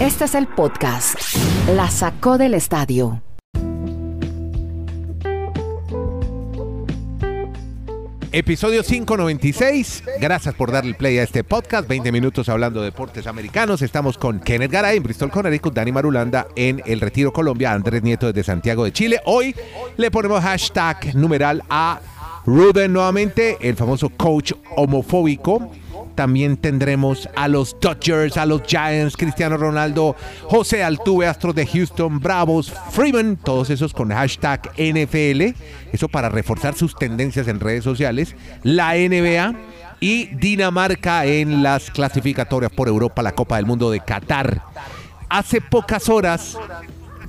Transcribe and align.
Este 0.00 0.26
es 0.26 0.36
el 0.36 0.46
podcast. 0.46 1.18
La 1.74 1.90
sacó 1.90 2.38
del 2.38 2.54
estadio. 2.54 3.20
Episodio 8.30 8.84
596. 8.84 10.04
Gracias 10.20 10.54
por 10.54 10.70
darle 10.70 10.94
play 10.94 11.18
a 11.18 11.24
este 11.24 11.42
podcast. 11.42 11.88
20 11.88 12.12
minutos 12.12 12.48
hablando 12.48 12.78
de 12.78 12.86
deportes 12.86 13.26
americanos. 13.26 13.82
Estamos 13.82 14.16
con 14.16 14.38
Kenneth 14.38 14.70
Garay 14.70 14.98
en 14.98 15.02
Bristol, 15.02 15.32
Connecticut, 15.32 15.74
Dani 15.74 15.90
Marulanda 15.90 16.46
en 16.54 16.80
El 16.86 17.00
Retiro, 17.00 17.32
Colombia, 17.32 17.72
Andrés 17.72 18.04
Nieto 18.04 18.28
desde 18.28 18.44
Santiago 18.44 18.84
de 18.84 18.92
Chile. 18.92 19.20
Hoy 19.24 19.52
le 19.96 20.12
ponemos 20.12 20.40
hashtag 20.40 21.16
numeral 21.16 21.64
a 21.68 22.00
Ruden 22.46 22.92
nuevamente, 22.92 23.58
el 23.60 23.74
famoso 23.74 24.10
coach 24.10 24.52
homofóbico. 24.76 25.72
También 26.18 26.56
tendremos 26.56 27.28
a 27.36 27.46
los 27.46 27.76
Dodgers, 27.80 28.36
a 28.38 28.44
los 28.44 28.62
Giants, 28.62 29.16
Cristiano 29.16 29.56
Ronaldo, 29.56 30.16
José 30.46 30.82
Altuve, 30.82 31.28
Astros 31.28 31.54
de 31.54 31.64
Houston, 31.64 32.18
Bravos, 32.18 32.72
Freeman, 32.90 33.36
todos 33.36 33.70
esos 33.70 33.92
con 33.92 34.10
hashtag 34.10 34.68
NFL. 34.76 35.54
Eso 35.92 36.08
para 36.08 36.28
reforzar 36.28 36.74
sus 36.74 36.96
tendencias 36.96 37.46
en 37.46 37.60
redes 37.60 37.84
sociales. 37.84 38.34
La 38.64 38.94
NBA 38.94 39.54
y 40.00 40.24
Dinamarca 40.34 41.24
en 41.24 41.62
las 41.62 41.88
clasificatorias 41.88 42.72
por 42.72 42.88
Europa, 42.88 43.22
la 43.22 43.30
Copa 43.30 43.54
del 43.54 43.66
Mundo 43.66 43.88
de 43.88 44.00
Qatar. 44.00 44.60
Hace 45.28 45.60
pocas 45.60 46.08
horas 46.08 46.58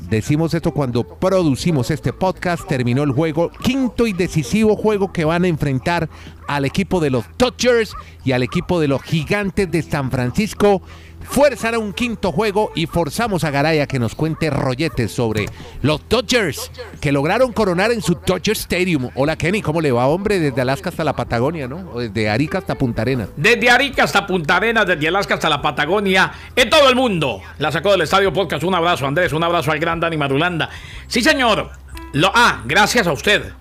Decimos 0.10 0.56
esto 0.56 0.72
cuando 0.72 1.04
producimos 1.04 1.92
este 1.92 2.14
podcast. 2.14 2.68
Terminó 2.68 3.04
el 3.04 3.12
juego, 3.12 3.52
quinto 3.64 4.08
y 4.08 4.14
decisivo 4.14 4.76
juego 4.76 5.14
que 5.14 5.24
van 5.24 5.44
a 5.44 5.48
enfrentar 5.48 6.10
al 6.48 6.66
equipo 6.66 7.00
de 7.00 7.12
los 7.12 7.26
Dodgers 7.38 7.94
y 8.26 8.32
al 8.32 8.42
equipo 8.42 8.80
de 8.80 8.88
los 8.88 9.04
Gigantes 9.04 9.70
de 9.70 9.84
San 9.84 10.10
Francisco 10.10 10.82
fuerzan 11.24 11.76
a 11.76 11.80
un 11.80 11.94
quinto 11.94 12.32
juego 12.32 12.72
y 12.76 12.86
forzamos 12.86 13.44
a 13.44 13.52
Garay 13.52 13.80
a 13.80 13.88
que 13.88 14.00
nos 14.00 14.16
cuente 14.16 14.50
rolletes 14.50 15.12
sobre 15.12 15.48
los 15.82 16.02
Dodgers 16.10 16.72
que 17.00 17.12
lograron 17.12 17.54
coronar 17.54 17.92
en 17.92 18.02
su 18.02 18.18
Dodger 18.26 18.56
Stadium. 18.56 19.10
Hola 19.16 19.38
Kenny, 19.38 19.62
¿cómo 19.62 19.82
le 19.82 19.92
va, 19.92 20.08
hombre? 20.08 20.40
Desde 20.40 20.62
Alaska 20.62 20.90
hasta 20.90 21.04
la 21.04 21.14
Patagonia, 21.14 21.68
¿no? 21.68 21.90
O 21.94 22.00
desde 22.00 22.30
Arica 22.30 22.60
hasta 22.60 22.76
Punta 22.76 23.02
Arenas. 23.02 23.30
Desde 23.36 23.70
Arica 23.70 24.04
hasta 24.04 24.26
Punta 24.26 24.58
Arenas, 24.58 24.86
desde 24.86 25.08
Alaska 25.08 25.36
hasta 25.36 25.50
la 25.50 25.62
Patagonia, 25.62 26.32
en 26.56 26.70
todo 26.70 26.90
el 26.90 26.96
mundo. 26.96 27.42
La 27.58 27.72
sacó 27.72 27.92
del 27.92 28.02
Estadio 28.02 28.34
Podcast. 28.34 28.64
Un 28.64 28.76
abrazo, 28.76 29.06
Andrés. 29.08 29.34
Un 29.34 29.44
abrazo 29.44 29.72
al 29.72 29.80
gran 29.80 30.00
Dani 30.00 30.18
Marulanda. 30.18 30.70
Sí, 31.08 31.22
señor. 31.22 31.72
Lo, 32.14 32.32
ah, 32.34 32.64
gracias 32.66 33.06
a 33.08 33.12
usted 33.12 33.54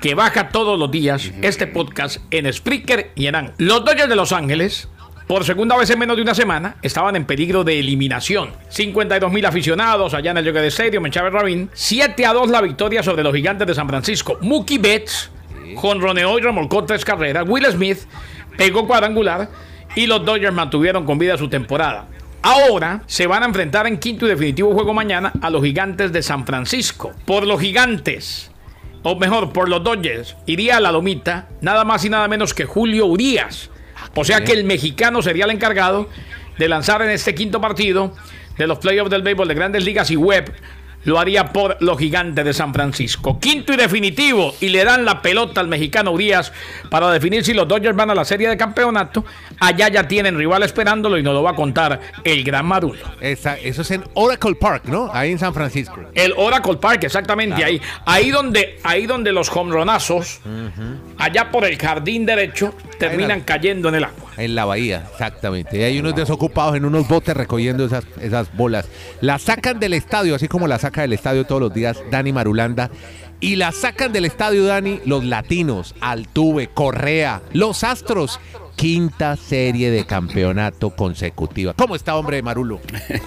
que 0.00 0.14
baja 0.14 0.48
todos 0.48 0.78
los 0.78 0.90
días 0.90 1.30
este 1.42 1.66
podcast 1.66 2.18
en 2.30 2.50
Spreaker 2.50 3.12
y 3.14 3.26
en 3.26 3.52
Los 3.58 3.84
Dodgers 3.84 4.08
de 4.08 4.16
Los 4.16 4.32
Ángeles 4.32 4.88
por 5.30 5.44
segunda 5.44 5.76
vez 5.76 5.88
en 5.90 5.98
menos 6.00 6.16
de 6.16 6.22
una 6.22 6.34
semana, 6.34 6.74
estaban 6.82 7.14
en 7.14 7.24
peligro 7.24 7.62
de 7.62 7.78
eliminación. 7.78 8.50
52 8.68 9.30
mil 9.30 9.46
aficionados 9.46 10.12
allá 10.12 10.32
en 10.32 10.38
el 10.38 10.52
de 10.52 10.66
Stadium 10.66 11.06
en 11.06 11.12
Chávez 11.12 11.32
Rabin. 11.32 11.70
7 11.72 12.26
a 12.26 12.32
2 12.32 12.50
la 12.50 12.60
victoria 12.60 13.00
sobre 13.04 13.22
los 13.22 13.32
gigantes 13.32 13.64
de 13.64 13.72
San 13.76 13.88
Francisco. 13.88 14.38
Mookie 14.40 14.78
Betts, 14.78 15.30
con 15.76 16.00
Roneo 16.00 16.36
y 16.36 16.42
remolcó 16.42 16.82
tres 16.82 17.04
carreras. 17.04 17.44
Will 17.46 17.64
Smith 17.66 17.98
pegó 18.56 18.88
cuadrangular 18.88 19.48
y 19.94 20.06
los 20.06 20.24
Dodgers 20.24 20.52
mantuvieron 20.52 21.06
con 21.06 21.16
vida 21.16 21.38
su 21.38 21.48
temporada. 21.48 22.08
Ahora 22.42 23.04
se 23.06 23.28
van 23.28 23.44
a 23.44 23.46
enfrentar 23.46 23.86
en 23.86 23.98
quinto 23.98 24.26
y 24.26 24.30
definitivo 24.30 24.74
juego 24.74 24.92
mañana 24.92 25.32
a 25.40 25.48
los 25.48 25.62
gigantes 25.62 26.10
de 26.10 26.24
San 26.24 26.44
Francisco. 26.44 27.12
Por 27.24 27.46
los 27.46 27.60
gigantes, 27.60 28.50
o 29.04 29.14
mejor, 29.14 29.52
por 29.52 29.68
los 29.68 29.84
Dodgers, 29.84 30.36
iría 30.46 30.78
a 30.78 30.80
la 30.80 30.90
lomita 30.90 31.50
nada 31.60 31.84
más 31.84 32.04
y 32.04 32.10
nada 32.10 32.26
menos 32.26 32.52
que 32.52 32.64
Julio 32.64 33.06
Urias 33.06 33.70
o 34.14 34.24
sea 34.24 34.42
que 34.42 34.52
el 34.52 34.64
mexicano 34.64 35.22
sería 35.22 35.44
el 35.44 35.50
encargado 35.50 36.08
de 36.58 36.68
lanzar 36.68 37.02
en 37.02 37.10
este 37.10 37.34
quinto 37.34 37.60
partido 37.60 38.14
de 38.58 38.66
los 38.66 38.78
playoffs 38.78 39.10
del 39.10 39.22
béisbol 39.22 39.48
de 39.48 39.54
grandes 39.54 39.84
ligas 39.84 40.10
y 40.10 40.16
web 40.16 40.52
lo 41.04 41.18
haría 41.18 41.52
por 41.52 41.76
los 41.80 41.98
gigantes 41.98 42.44
de 42.44 42.52
San 42.52 42.72
Francisco. 42.72 43.38
Quinto 43.38 43.72
y 43.72 43.76
definitivo, 43.76 44.54
y 44.60 44.68
le 44.68 44.84
dan 44.84 45.04
la 45.04 45.22
pelota 45.22 45.60
al 45.60 45.68
mexicano 45.68 46.12
Urias 46.12 46.52
para 46.90 47.10
definir 47.10 47.44
si 47.44 47.54
los 47.54 47.66
Dodgers 47.66 47.96
van 47.96 48.10
a 48.10 48.14
la 48.14 48.24
serie 48.24 48.48
de 48.48 48.56
campeonato. 48.56 49.24
Allá 49.58 49.88
ya 49.88 50.06
tienen 50.06 50.36
rival 50.36 50.62
esperándolo 50.62 51.18
y 51.18 51.22
nos 51.22 51.34
lo 51.34 51.42
va 51.42 51.50
a 51.50 51.56
contar 51.56 52.00
el 52.24 52.44
gran 52.44 52.66
Marulo. 52.66 53.00
eso 53.20 53.82
es 53.82 53.90
en 53.90 54.04
Oracle 54.14 54.54
Park, 54.54 54.84
¿no? 54.86 55.10
Ahí 55.12 55.32
en 55.32 55.38
San 55.38 55.54
Francisco. 55.54 55.96
El 56.14 56.34
Oracle 56.36 56.76
Park, 56.76 57.04
exactamente, 57.04 57.64
ahí. 57.64 57.80
Ahí 58.04 58.30
donde, 58.30 58.78
ahí 58.82 59.06
donde 59.06 59.32
los 59.32 59.54
homronazos, 59.54 60.40
allá 61.18 61.50
por 61.50 61.64
el 61.64 61.76
jardín 61.78 62.26
derecho, 62.26 62.74
terminan 62.98 63.42
cayendo 63.42 63.88
en 63.88 63.96
el 63.96 64.04
agua. 64.04 64.29
En 64.40 64.54
la 64.54 64.64
bahía, 64.64 65.06
exactamente. 65.12 65.76
Y 65.76 65.82
hay 65.82 65.98
unos 65.98 66.14
desocupados 66.14 66.74
en 66.74 66.86
unos 66.86 67.06
botes 67.06 67.36
recogiendo 67.36 67.84
esas, 67.84 68.04
esas 68.22 68.50
bolas. 68.56 68.88
La 69.20 69.38
sacan 69.38 69.78
del 69.78 69.92
estadio, 69.92 70.34
así 70.34 70.48
como 70.48 70.66
la 70.66 70.78
saca 70.78 71.02
del 71.02 71.12
estadio 71.12 71.44
todos 71.44 71.60
los 71.60 71.74
días 71.74 72.02
Dani 72.10 72.32
Marulanda. 72.32 72.90
Y 73.40 73.56
la 73.56 73.72
sacan 73.72 74.12
del 74.12 74.26
estadio, 74.26 74.66
Dani, 74.66 75.00
los 75.06 75.24
latinos, 75.24 75.94
Altuve, 76.00 76.68
Correa, 76.68 77.40
los 77.54 77.84
Astros. 77.84 78.38
Quinta 78.76 79.36
serie 79.36 79.90
de 79.90 80.06
campeonato 80.06 80.90
consecutiva. 80.90 81.74
¿Cómo 81.74 81.96
está, 81.96 82.16
hombre, 82.16 82.42
Marulo? 82.42 82.80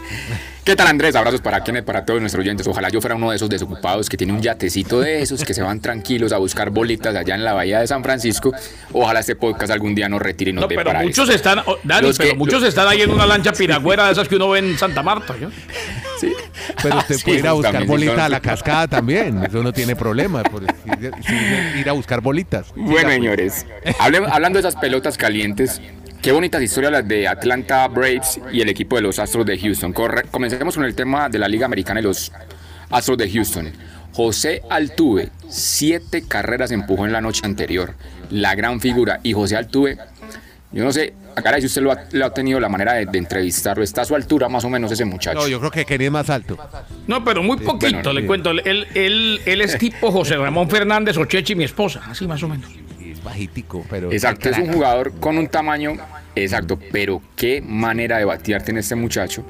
¿Qué 0.63 0.75
tal 0.75 0.87
Andrés? 0.87 1.15
Abrazos 1.15 1.41
para 1.41 1.61
quienes, 1.61 1.83
para 1.83 2.05
todos 2.05 2.21
nuestros 2.21 2.43
oyentes. 2.43 2.65
Ojalá 2.67 2.89
yo 2.89 3.01
fuera 3.01 3.15
uno 3.15 3.31
de 3.31 3.35
esos 3.35 3.49
desocupados 3.49 4.07
que 4.07 4.15
tiene 4.17 4.33
un 4.33 4.41
yatecito 4.41 5.01
de 5.01 5.21
esos, 5.21 5.43
que 5.43 5.53
se 5.53 5.61
van 5.61 5.79
tranquilos 5.79 6.31
a 6.31 6.37
buscar 6.37 6.69
bolitas 6.69 7.15
allá 7.15 7.35
en 7.35 7.43
la 7.43 7.53
bahía 7.53 7.79
de 7.79 7.87
San 7.87 8.03
Francisco. 8.03 8.51
Ojalá 8.93 9.19
este 9.19 9.35
podcast 9.35 9.71
algún 9.71 9.93
día 9.93 10.07
nos 10.09 10.21
retire 10.21 10.51
y 10.51 10.53
nos 10.53 10.63
no, 10.63 10.67
pero 10.69 10.93
muchos 11.01 11.29
están, 11.29 11.59
oh, 11.65 11.77
Dani, 11.83 12.11
pero 12.17 12.35
muchos 12.35 12.63
están 12.63 12.87
ahí 12.87 13.01
en 13.01 13.11
una 13.11 13.25
lancha 13.25 13.51
piragüera 13.51 14.05
de 14.05 14.13
esas 14.13 14.27
que 14.27 14.37
uno 14.37 14.49
ve 14.49 14.59
en 14.59 14.77
Santa 14.77 15.03
Marta. 15.03 15.35
Sí. 15.37 15.45
Pero 16.81 16.97
usted 16.97 17.21
puede 17.23 17.39
ir 17.39 17.47
a 17.47 17.53
buscar 17.53 17.85
bolitas 17.85 18.19
a 18.19 18.29
la 18.29 18.39
cascada 18.39 18.87
también. 18.87 19.43
Eso 19.43 19.63
no 19.63 19.73
tiene 19.73 19.95
problema. 19.95 20.43
Por 20.43 20.63
ir 20.63 21.89
a 21.89 21.93
buscar 21.93 22.21
bolitas. 22.21 22.67
Bueno, 22.75 23.09
señores, 23.09 23.65
hablando 24.29 24.61
de 24.61 24.67
esas 24.67 24.79
pelotas 24.79 25.17
calientes, 25.17 25.81
Qué 26.23 26.31
bonitas 26.31 26.61
historias 26.61 26.93
las 26.93 27.05
de 27.05 27.27
Atlanta 27.27 27.85
Braves 27.89 28.39
y 28.49 28.61
el 28.61 28.69
equipo 28.69 28.95
de 28.95 29.01
los 29.01 29.19
Astros 29.19 29.45
de 29.45 29.59
Houston. 29.59 29.91
comencemos 30.31 30.73
con 30.73 30.85
el 30.85 30.95
tema 30.95 31.27
de 31.27 31.37
la 31.37 31.49
Liga 31.49 31.65
Americana 31.65 31.99
y 31.99 32.03
los 32.03 32.31
Astros 32.89 33.17
de 33.17 33.29
Houston. 33.29 33.73
José 34.13 34.61
Altuve, 34.69 35.31
siete 35.49 36.25
carreras 36.25 36.71
empujó 36.71 37.05
en 37.05 37.11
la 37.11 37.19
noche 37.19 37.41
anterior. 37.45 37.95
La 38.29 38.55
gran 38.55 38.79
figura. 38.79 39.19
Y 39.21 39.33
José 39.33 39.57
Altuve, 39.57 39.97
yo 40.73 40.83
no 40.83 40.91
sé, 40.91 41.13
acá 41.35 41.59
si 41.59 41.67
usted 41.67 41.81
lo 41.81 42.25
ha, 42.25 42.33
tenido 42.33 42.59
la 42.59 42.67
manera 42.67 42.93
de, 42.93 43.17
entrevistarlo. 43.17 43.83
¿Está 43.83 44.01
a 44.01 44.05
su 44.05 44.15
altura 44.15 44.49
más 44.49 44.65
o 44.65 44.69
menos 44.69 44.91
ese 44.91 45.05
muchacho? 45.05 45.39
No, 45.39 45.47
yo 45.47 45.59
creo 45.59 45.71
que 45.71 45.85
quería 45.85 46.11
más 46.11 46.29
alto. 46.29 46.57
No, 47.07 47.23
pero 47.23 47.43
muy 47.43 47.57
poquito, 47.57 48.11
le 48.11 48.25
cuento. 48.25 48.51
Él, 48.51 48.87
él, 48.95 49.41
él, 49.45 49.61
es 49.61 49.77
tipo 49.77 50.11
José 50.11 50.35
Ramón 50.35 50.69
Fernández 50.69 51.17
Ochechi, 51.17 51.55
mi 51.55 51.63
esposa, 51.63 52.01
así 52.09 52.27
más 52.27 52.41
o 52.43 52.47
menos 52.47 52.69
bajitico, 53.23 53.85
pero. 53.89 54.11
Exacto, 54.11 54.49
es 54.49 54.57
un 54.57 54.71
jugador 54.71 55.13
con 55.19 55.37
un 55.37 55.47
tamaño. 55.47 55.95
Exacto, 56.35 56.79
pero 56.91 57.21
qué 57.35 57.61
manera 57.61 58.17
de 58.17 58.25
batear 58.25 58.63
tiene 58.63 58.81
este 58.81 58.95
muchacho. 58.95 59.45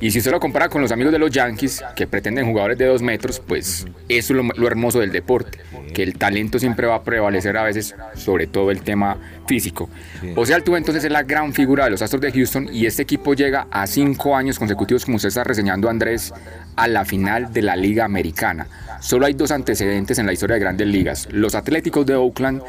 Y 0.00 0.10
si 0.10 0.18
usted 0.18 0.32
lo 0.32 0.40
compara 0.40 0.68
con 0.68 0.82
los 0.82 0.92
amigos 0.92 1.12
de 1.12 1.18
los 1.18 1.30
Yankees, 1.30 1.82
que 1.94 2.06
pretenden 2.06 2.46
jugadores 2.46 2.76
de 2.76 2.86
dos 2.86 3.00
metros, 3.00 3.40
pues 3.40 3.86
eso 4.08 4.34
es 4.34 4.58
lo, 4.58 4.66
hermoso 4.66 5.00
del 5.00 5.12
deporte, 5.12 5.58
que 5.94 6.02
el 6.02 6.18
talento 6.18 6.58
siempre 6.58 6.86
va 6.86 6.96
a 6.96 7.02
prevalecer 7.02 7.56
a 7.56 7.62
veces 7.62 7.94
sobre 8.14 8.46
todo 8.46 8.70
el 8.70 8.82
tema 8.82 9.16
físico. 9.46 9.88
O 10.36 10.44
sea, 10.44 10.60
tú 10.60 10.76
entonces 10.76 11.04
es 11.04 11.12
la 11.12 11.22
gran 11.22 11.52
figura 11.52 11.84
de 11.84 11.90
los 11.90 12.02
Astros 12.02 12.20
de 12.20 12.32
Houston 12.32 12.68
y 12.72 12.86
este 12.86 13.02
equipo 13.02 13.34
llega 13.34 13.66
a 13.70 13.86
cinco 13.86 14.36
años 14.36 14.58
consecutivos, 14.58 15.04
como 15.04 15.16
usted 15.16 15.28
está 15.28 15.44
reseñando 15.44 15.88
Andrés, 15.88 16.32
a 16.76 16.88
la 16.88 17.04
final 17.04 17.52
de 17.52 17.62
la 17.62 17.76
Liga 17.76 18.04
Americana. 18.04 18.66
Solo 19.00 19.26
hay 19.26 19.34
dos 19.34 19.50
antecedentes 19.50 20.18
en 20.18 20.26
la 20.26 20.32
historia 20.32 20.54
de 20.54 20.60
grandes 20.60 20.86
ligas. 20.88 21.28
Los 21.30 21.54
Atléticos 21.54 22.04
de 22.06 22.14
Oakland 22.14 22.62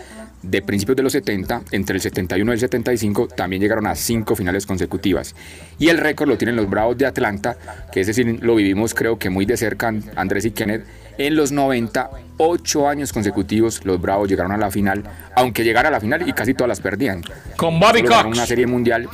de 0.46 0.62
principios 0.62 0.96
de 0.96 1.04
los 1.04 1.14
70, 1.14 1.64
entre 1.72 1.96
el 1.96 2.02
71 2.02 2.52
y 2.52 2.54
el 2.54 2.60
75, 2.60 3.28
también 3.30 3.62
llegaron 3.62 3.88
a 3.88 3.96
cinco 3.96 4.36
finales 4.36 4.66
consecutivas. 4.66 5.36
Y 5.80 5.90
el 5.90 5.98
récord 5.98 6.30
lo 6.30 6.38
tienen 6.38 6.56
los 6.56 6.70
Bravos 6.70 6.98
de 6.98 7.06
Atlanta, 7.06 7.58
que 7.92 8.02
es 8.02 8.08
decir, 8.08 8.40
lo 8.42 8.56
vivimos 8.56 8.94
creo 8.94 9.18
que 9.18 9.30
muy 9.30 9.46
de 9.46 9.58
cerca 9.58 9.94
Andrés 10.16 10.46
y 10.46 10.52
Kenneth. 10.52 10.86
En 11.18 11.36
los 11.38 11.54
90, 11.54 12.10
ocho 12.38 12.90
años 12.90 13.14
consecutivos, 13.14 13.86
los 13.86 14.02
Bravos 14.02 14.28
llegaron 14.28 14.52
a 14.52 14.58
la 14.58 14.70
final, 14.70 15.04
aunque 15.36 15.64
llegaron 15.64 15.88
a 15.88 15.92
la 15.92 16.02
final 16.02 16.28
y 16.28 16.34
casi 16.34 16.54
todas 16.54 16.68
las 16.68 16.82
perdían. 16.82 17.24
Con 17.56 17.80
Bobby 17.80 18.04
Cox. 18.04 18.26
Una 18.26 18.46
serie 18.46 18.68
mundial. 18.68 19.08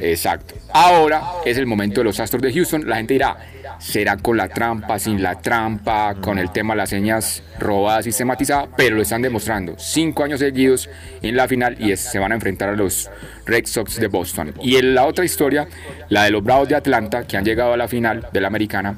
Exacto. 0.00 0.54
Ahora 0.72 1.22
es 1.44 1.58
el 1.58 1.66
momento 1.66 2.00
de 2.00 2.04
los 2.04 2.20
Astros 2.20 2.42
de 2.42 2.52
Houston. 2.52 2.88
La 2.88 2.96
gente 2.96 3.14
dirá, 3.14 3.36
será 3.78 4.16
con 4.16 4.36
la 4.36 4.48
trampa, 4.48 4.98
sin 4.98 5.22
la 5.22 5.40
trampa, 5.40 6.16
con 6.20 6.38
el 6.38 6.50
tema 6.50 6.74
de 6.74 6.78
las 6.78 6.90
señas 6.90 7.42
robadas, 7.58 8.04
sistematizadas, 8.04 8.68
pero 8.76 8.96
lo 8.96 9.02
están 9.02 9.22
demostrando. 9.22 9.74
Cinco 9.78 10.24
años 10.24 10.40
seguidos 10.40 10.88
en 11.22 11.36
la 11.36 11.48
final 11.48 11.76
y 11.80 11.94
se 11.96 12.18
van 12.18 12.32
a 12.32 12.34
enfrentar 12.34 12.70
a 12.70 12.76
los 12.76 13.10
Red 13.46 13.66
Sox 13.66 14.00
de 14.00 14.08
Boston. 14.08 14.54
Y 14.62 14.76
en 14.76 14.94
la 14.94 15.06
otra 15.06 15.24
historia, 15.24 15.68
la 16.08 16.24
de 16.24 16.30
los 16.30 16.42
Bravos 16.42 16.68
de 16.68 16.76
Atlanta, 16.76 17.26
que 17.26 17.36
han 17.36 17.44
llegado 17.44 17.72
a 17.72 17.76
la 17.76 17.88
final 17.88 18.28
de 18.32 18.40
la 18.40 18.48
americana. 18.48 18.96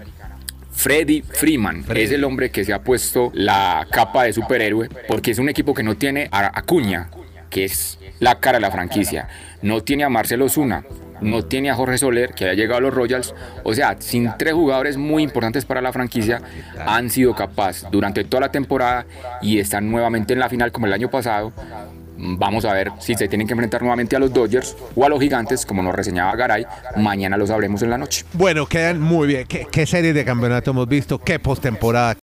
Freddy 0.73 1.23
Freeman 1.23 1.85
es 1.95 2.11
el 2.11 2.25
hombre 2.25 2.51
que 2.51 2.65
se 2.65 2.73
ha 2.73 2.83
puesto 2.83 3.31
la 3.35 3.87
capa 3.91 4.25
de 4.25 4.33
superhéroe 4.33 4.89
porque 5.09 5.33
es 5.33 5.39
un 5.39 5.51
equipo 5.51 5.75
que 5.75 5.83
no 5.83 5.97
tiene 5.97 6.29
a 6.33 6.59
Acuña, 6.59 7.11
que 7.51 7.67
es 7.67 7.99
la 8.19 8.41
cara 8.41 8.57
de 8.57 8.63
la 8.63 8.71
franquicia. 8.71 9.29
No 9.61 9.83
tiene 9.83 10.05
a 10.05 10.09
Marcelo 10.09 10.49
Zuna, 10.49 10.85
no 11.21 11.45
tiene 11.45 11.71
a 11.71 11.75
Jorge 11.75 11.99
Soler, 11.99 12.35
que 12.35 12.45
había 12.45 12.57
llegado 12.57 12.79
a 12.79 12.81
los 12.81 12.95
Royals. 12.95 13.35
O 13.65 13.75
sea, 13.75 13.97
sin 13.99 14.31
tres 14.39 14.55
jugadores 14.55 14.97
muy 14.97 15.23
importantes 15.23 15.65
para 15.65 15.81
la 15.81 15.93
franquicia, 15.93 16.41
han 16.87 17.11
sido 17.11 17.35
capaces 17.35 17.87
durante 17.91 18.25
toda 18.25 18.43
la 18.43 18.53
temporada 18.53 19.07
y 19.43 19.59
están 19.59 19.91
nuevamente 19.91 20.33
en 20.33 20.41
la 20.41 20.49
final 20.49 20.73
como 20.73 20.87
el 20.87 20.93
año 20.93 21.11
pasado. 21.11 21.53
Vamos 22.23 22.67
a 22.67 22.75
ver 22.75 22.91
si 22.99 23.15
se 23.15 23.29
tienen 23.29 23.47
que 23.47 23.55
enfrentar 23.55 23.81
nuevamente 23.81 24.15
a 24.15 24.19
los 24.19 24.33
Dodgers 24.33 24.77
o 24.95 25.05
a 25.05 25.09
los 25.09 25.21
Gigantes, 25.21 25.65
como 25.65 25.83
nos 25.83 25.95
reseñaba 25.95 26.37
Garay. 26.37 26.67
Mañana 26.97 27.39
lo 27.39 27.47
sabremos 27.47 27.83
en 27.83 27.91
la 27.91 27.97
noche. 27.97 28.25
Bueno, 28.35 28.67
quedan 28.67 29.01
muy 29.01 29.27
bien. 29.27 29.47
¿Qué, 29.47 29.67
qué 29.71 29.87
series 29.87 30.15
de 30.15 30.25
campeonato 30.25 30.73
hemos 30.73 30.87
visto? 30.87 31.19
¿Qué 31.19 31.39
postemporada? 31.39 32.17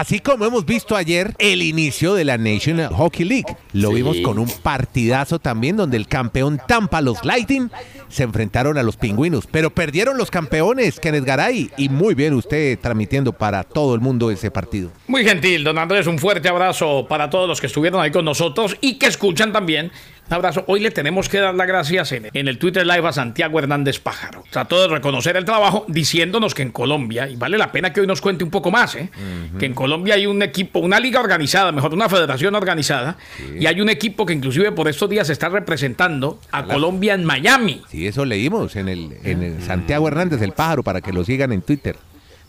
Así 0.00 0.18
como 0.18 0.46
hemos 0.46 0.64
visto 0.64 0.96
ayer 0.96 1.34
el 1.38 1.60
inicio 1.60 2.14
de 2.14 2.24
la 2.24 2.38
National 2.38 2.88
Hockey 2.88 3.26
League. 3.26 3.54
Lo 3.74 3.90
Sí. 3.90 3.96
vimos 3.96 4.16
con 4.24 4.38
un 4.38 4.48
partidazo 4.48 5.38
también 5.38 5.76
donde 5.76 5.98
el 5.98 6.08
campeón 6.08 6.58
Tampa, 6.66 7.02
los 7.02 7.22
Lightning, 7.22 7.68
se 8.08 8.22
enfrentaron 8.22 8.78
a 8.78 8.82
los 8.82 8.96
pingüinos. 8.96 9.46
Pero 9.46 9.68
perdieron 9.68 10.16
los 10.16 10.30
campeones, 10.30 10.98
Kenneth 10.98 11.26
Garay. 11.26 11.70
Y 11.76 11.90
muy 11.90 12.14
bien 12.14 12.32
usted 12.32 12.78
transmitiendo 12.80 13.34
para 13.34 13.62
todo 13.62 13.94
el 13.94 14.00
mundo 14.00 14.30
ese 14.30 14.50
partido. 14.50 14.90
Muy 15.06 15.22
gentil, 15.22 15.64
don 15.64 15.76
Andrés, 15.76 16.06
un 16.06 16.18
fuerte 16.18 16.48
abrazo 16.48 17.04
para 17.06 17.28
todos 17.28 17.46
los 17.46 17.60
que 17.60 17.66
estuvieron 17.66 18.00
ahí 18.00 18.10
con 18.10 18.24
nosotros 18.24 18.78
y 18.80 18.94
que 18.94 19.04
escuchan 19.04 19.52
también. 19.52 19.92
Un 20.30 20.34
abrazo. 20.34 20.62
Hoy 20.68 20.78
le 20.78 20.92
tenemos 20.92 21.28
que 21.28 21.38
dar 21.38 21.52
las 21.56 21.66
gracias 21.66 22.12
en, 22.12 22.28
en 22.32 22.46
el 22.46 22.56
Twitter 22.56 22.86
Live 22.86 23.04
a 23.04 23.12
Santiago 23.12 23.58
Hernández 23.58 23.98
Pájaro. 23.98 24.44
Trató 24.48 24.80
de 24.80 24.86
reconocer 24.86 25.36
el 25.36 25.44
trabajo 25.44 25.84
diciéndonos 25.88 26.54
que 26.54 26.62
en 26.62 26.70
Colombia, 26.70 27.28
y 27.28 27.34
vale 27.34 27.58
la 27.58 27.72
pena 27.72 27.92
que 27.92 28.00
hoy 28.00 28.06
nos 28.06 28.20
cuente 28.20 28.44
un 28.44 28.50
poco 28.50 28.70
más, 28.70 28.94
¿eh? 28.94 29.10
que 29.58 29.66
en 29.66 29.74
Colombia 29.74 30.14
hay 30.14 30.26
un 30.26 30.40
equipo, 30.42 30.78
una 30.78 31.00
liga 31.00 31.18
organizada, 31.18 31.72
mejor, 31.72 31.92
una 31.94 32.08
federación 32.08 32.54
organizada, 32.54 33.16
y 33.58 33.66
hay 33.66 33.80
un 33.80 33.88
equipo 33.88 34.24
que 34.24 34.32
inclusive 34.32 34.70
por 34.70 34.86
estos 34.86 35.10
días 35.10 35.28
está 35.30 35.48
representando 35.48 36.38
a 36.52 36.62
Colombia 36.64 37.14
en 37.14 37.24
Miami. 37.24 37.82
Sí, 37.88 38.06
eso 38.06 38.24
leímos 38.24 38.76
en 38.76 38.88
el, 38.88 39.16
en 39.24 39.42
el 39.42 39.60
Santiago 39.64 40.06
Hernández, 40.06 40.40
el 40.42 40.52
pájaro, 40.52 40.84
para 40.84 41.00
que 41.00 41.12
lo 41.12 41.24
sigan 41.24 41.50
en 41.50 41.62
Twitter. 41.62 41.96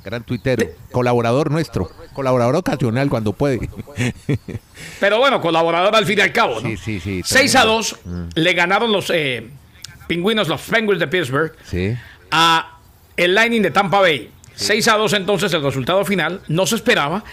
Gran 0.03 0.23
tuitero, 0.23 0.65
colaborador 0.91 1.51
nuestro, 1.51 1.89
colaborador 2.13 2.55
ocasional 2.55 3.09
cuando 3.09 3.33
puede. 3.33 3.69
Pero 4.99 5.19
bueno, 5.19 5.41
colaborador 5.41 5.95
al 5.95 6.05
fin 6.05 6.17
y 6.19 6.21
al 6.21 6.31
cabo. 6.33 6.55
¿no? 6.59 6.69
Sí, 6.69 6.77
sí, 6.77 6.99
sí, 6.99 7.21
6 7.23 7.55
a 7.55 7.59
tremendo. 7.61 7.77
2 7.77 7.95
le 8.35 8.53
ganaron 8.53 8.91
los 8.91 9.11
eh, 9.13 9.47
pingüinos, 10.07 10.47
los 10.47 10.61
Penguins 10.61 10.99
de 10.99 11.07
Pittsburgh, 11.07 11.53
Sí. 11.65 11.95
a 12.31 12.77
el 13.17 13.35
Lightning 13.35 13.61
de 13.61 13.71
Tampa 13.71 13.99
Bay. 14.01 14.31
6 14.55 14.87
a 14.87 14.97
2 14.97 15.13
entonces 15.13 15.53
el 15.53 15.61
resultado 15.63 16.03
final, 16.05 16.41
no 16.47 16.65
se 16.65 16.75
esperaba. 16.75 17.23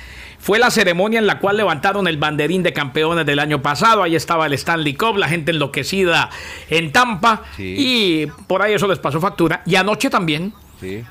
Fue 0.40 0.58
la 0.60 0.70
ceremonia 0.70 1.18
en 1.18 1.26
la 1.26 1.40
cual 1.40 1.56
levantaron 1.56 2.06
el 2.06 2.16
banderín 2.16 2.62
de 2.62 2.72
campeones 2.72 3.26
del 3.26 3.40
año 3.40 3.60
pasado. 3.60 4.04
Ahí 4.04 4.14
estaba 4.14 4.46
el 4.46 4.52
Stanley 4.52 4.94
Cup, 4.94 5.16
la 5.16 5.28
gente 5.28 5.50
enloquecida 5.50 6.30
en 6.70 6.92
Tampa. 6.92 7.42
Sí. 7.56 7.74
Y 7.76 8.26
por 8.46 8.62
ahí 8.62 8.74
eso 8.74 8.86
les 8.86 9.00
pasó 9.00 9.20
factura. 9.20 9.62
Y 9.66 9.74
anoche 9.74 10.10
también 10.10 10.52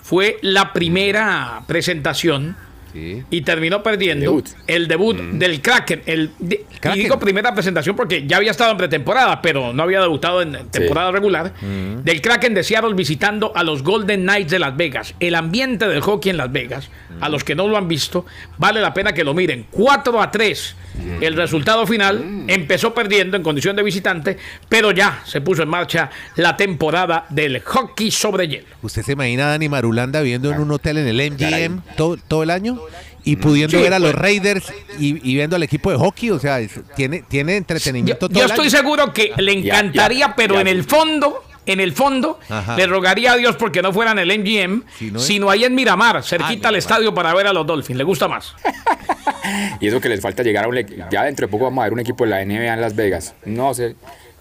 Fue 0.02 0.38
la 0.42 0.74
primera 0.74 1.64
presentación 1.68 2.56
Sí. 2.94 3.24
y 3.30 3.42
terminó 3.42 3.84
perdiendo 3.84 4.26
Debut. 4.26 4.48
el 4.68 4.88
debut 4.88 5.18
del 5.18 5.62
Kraken. 5.62 6.04
El, 6.06 6.32
de- 6.40 6.66
Kraken. 6.80 7.00
Y 7.00 7.04
digo 7.04 7.20
primera 7.20 7.54
presentación 7.54 7.96
porque 7.96 8.26
ya 8.28 8.38
había 8.38 8.52
estado 8.52 8.72
en 8.72 8.78
pretemporada, 8.78 9.42
pero 9.42 9.74
no 9.74 9.84
había 9.84 10.02
debutado 10.02 10.42
en 10.42 10.68
temporada 10.70 11.12
regular. 11.12 11.54
Del 11.62 12.22
Kraken 12.22 12.54
de 12.54 12.64
Seattle 12.64 12.94
visitando 12.94 13.52
a 13.56 13.64
los 13.64 13.84
Golden 13.84 14.22
Knights 14.24 14.52
de 14.52 14.60
Las 14.60 14.76
Vegas. 14.78 15.14
El 15.20 15.36
ambiente 15.36 15.88
del 15.88 16.02
hockey 16.02 16.30
en 16.32 16.38
Las 16.38 16.52
Vegas, 16.52 16.90
a 17.20 17.30
los 17.30 17.44
que 17.44 17.56
no 17.56 17.68
lo 17.68 17.78
han 17.78 17.88
visto, 17.88 18.26
vale 18.58 18.80
la 18.82 18.94
pena 18.94 19.14
que 19.14 19.24
lo 19.24 19.34
miren. 19.34 19.66
4 19.72 20.22
a 20.22 20.32
3. 20.32 20.76
El 21.22 21.36
resultado 21.36 21.86
final 21.86 22.46
empezó 22.48 22.94
perdiendo 22.94 23.38
en 23.38 23.44
condición 23.44 23.76
de 23.76 23.84
visitante, 23.84 24.38
pero 24.68 24.92
ya 24.92 25.22
se 25.26 25.42
puso 25.42 25.62
en 25.62 25.70
marcha 25.70 26.10
la 26.38 26.58
temporada 26.58 27.26
del 27.30 27.62
hockey 27.62 28.10
sobre 28.10 28.48
hielo. 28.48 28.66
¿Usted 28.82 29.04
se 29.04 29.12
imagina 29.12 29.46
a 29.46 29.50
Dani 29.50 29.70
Marulanda 29.70 30.22
viviendo 30.22 30.52
en 30.52 30.60
un 30.60 30.72
hotel 30.72 30.98
en 30.98 31.08
el 31.08 31.32
MGM 31.32 31.82
todo, 31.96 32.18
todo 32.28 32.42
el 32.44 32.50
año? 32.50 32.77
Y 33.24 33.36
pudiendo 33.36 33.78
Sí, 33.78 33.84
ver 33.84 33.94
a 33.94 34.00
los. 34.00 34.14
Raiders 34.16 34.72
y, 35.00 35.30
y 35.30 35.36
viendo 35.36 35.56
al 35.56 35.64
equipo 35.64 35.92
de 35.92 35.98
hockey, 35.98 36.30
o 36.32 36.40
sea, 36.40 36.60
es- 36.60 36.80
tiene, 36.96 37.24
tiene 37.28 37.54
Yo, 37.54 37.58
entretenimiento 37.58 38.30
todo 38.30 38.40
yo 38.40 38.46
el 38.46 38.50
estoy 38.52 38.68
año. 38.68 38.78
seguro 38.78 39.14
que 39.14 39.32
le 39.38 39.52
encantaría, 39.52 40.28
ya, 40.28 40.36
pero 40.36 40.56
ya. 40.56 40.62
en 40.62 40.68
el 40.68 40.84
fondo, 40.86 41.44
en 41.66 41.80
el 41.82 41.92
fondo, 41.92 42.40
Ajá. 42.48 42.78
le 42.78 42.88
rogaría 42.88 43.34
a 43.34 43.36
Dios 43.36 43.58
porque 43.58 43.82
no 43.82 43.92
fuera 43.92 44.12
en 44.12 44.20
el 44.20 44.32
MGM, 44.32 44.84
Si 44.98 45.12
no 45.12 45.20
es- 45.20 45.26
sino 45.26 45.50
ahí 45.50 45.66
en 45.66 45.76
Miramar, 45.76 46.24
cerquita 46.24 46.68
Ah, 46.68 46.70
al 46.70 46.76
estadio 46.78 47.14
para 47.14 47.34
ver 47.34 47.48
a 47.48 47.54
los 47.54 47.68
Dolphins. 47.68 47.98
¿Le 47.98 48.04
gusta 48.06 48.28
más? 48.30 48.56
Y 49.80 49.88
eso 49.88 50.02
que 50.02 50.10
les 50.10 50.20
falta 50.22 50.44
llegar 50.44 50.66
a 50.66 50.68
un. 50.68 50.76
Ya 51.12 51.24
dentro 51.24 51.48
de 51.48 51.52
poco 51.52 51.66
vamos 51.66 51.82
a 51.82 51.86
ver 51.86 51.94
un 51.94 52.00
equipo 52.00 52.24
de 52.26 52.30
la 52.32 52.44
NBA 52.46 52.74
en 52.74 52.82
Las 52.82 52.96
Vegas. 52.96 53.34
No 53.46 53.74
se, 53.74 53.96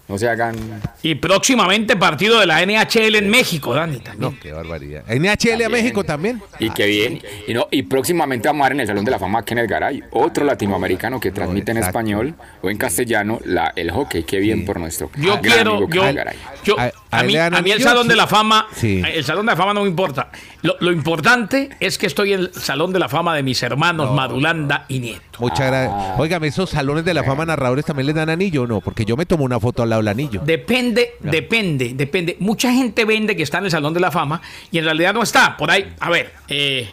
no 0.07 0.17
se 0.17 0.27
hagan. 0.29 0.55
Y 1.03 1.15
próximamente 1.15 1.95
partido 1.95 2.39
de 2.39 2.45
la 2.45 2.65
NHL 2.65 3.15
en 3.15 3.29
México, 3.29 3.73
Dani. 3.73 3.99
también. 3.99 4.31
No, 4.33 4.39
qué 4.39 4.51
barbaridad. 4.51 5.03
NHL 5.07 5.63
a 5.65 5.69
México 5.69 6.03
también. 6.03 6.41
Y 6.59 6.69
qué 6.69 6.85
bien. 6.85 7.21
Y, 7.47 7.53
no, 7.53 7.67
y 7.71 7.83
próximamente 7.83 8.47
vamos 8.47 8.61
a 8.61 8.69
ver 8.69 8.73
en 8.73 8.79
el 8.81 8.87
Salón 8.87 9.05
de 9.05 9.11
la 9.11 9.19
Fama 9.19 9.39
a 9.39 9.45
Kenneth 9.45 9.69
Garay, 9.69 10.03
otro 10.11 10.45
latinoamericano 10.45 11.19
que 11.19 11.31
transmite 11.31 11.71
en 11.71 11.77
español 11.77 12.35
o 12.61 12.69
en 12.69 12.77
castellano 12.77 13.39
la, 13.45 13.73
el 13.75 13.91
hockey. 13.91 14.23
Qué 14.23 14.39
bien 14.39 14.65
por 14.65 14.79
nuestro. 14.79 15.09
Yo 15.17 15.31
gran 15.33 15.41
quiero, 15.41 15.71
amigo 15.77 15.89
yo, 15.91 16.13
Garay. 16.13 16.37
yo- 16.63 16.75
A- 17.09 17.23
mí, 17.23 17.35
a 17.35 17.47
el 17.47 17.81
Salón 17.81 18.07
de 18.07 18.15
la 18.15 18.27
Fama, 18.27 18.67
Sí. 18.73 19.01
el 19.13 19.23
Salón 19.23 19.45
de 19.45 19.51
la 19.53 19.55
Fama 19.57 19.73
no 19.73 19.83
me 19.83 19.89
importa. 19.89 20.29
Lo, 20.61 20.75
lo 20.79 20.91
importante 20.91 21.69
es 21.79 21.97
que 21.97 22.05
estoy 22.07 22.33
en 22.33 22.39
el 22.41 22.53
Salón 22.53 22.91
de 22.91 22.99
la 22.99 23.07
Fama 23.07 23.35
de 23.35 23.43
mis 23.43 23.61
hermanos 23.63 24.13
Madulanda 24.13 24.85
y 24.89 24.99
Nieto. 24.99 25.39
Muchas 25.39 25.67
gracias. 25.67 25.93
Óigame, 26.19 26.47
esos 26.47 26.69
salones 26.71 27.05
de 27.05 27.13
la 27.13 27.23
fama 27.23 27.45
narradores 27.45 27.85
también 27.85 28.07
les 28.07 28.15
dan 28.15 28.29
anillo 28.29 28.63
o 28.63 28.67
no? 28.67 28.81
Porque 28.81 29.05
yo 29.05 29.15
me 29.15 29.25
tomo 29.25 29.43
una 29.45 29.59
foto 29.59 29.83
al 29.83 29.89
lado 29.89 30.01
del 30.01 30.07
anillo. 30.09 30.41
Depende, 30.43 31.11
depende, 31.19 31.93
depende. 31.93 32.37
Mucha 32.39 32.71
gente 32.73 33.05
vende 33.05 33.35
que 33.35 33.43
está 33.43 33.59
en 33.59 33.65
el 33.65 33.71
Salón 33.71 33.93
de 33.93 33.99
la 33.99 34.11
Fama 34.11 34.41
y 34.71 34.79
en 34.79 34.85
realidad 34.85 35.13
no 35.13 35.21
está. 35.23 35.55
Por 35.55 35.69
ahí, 35.71 35.93
a 35.99 36.09
ver, 36.09 36.33
eh, 36.47 36.89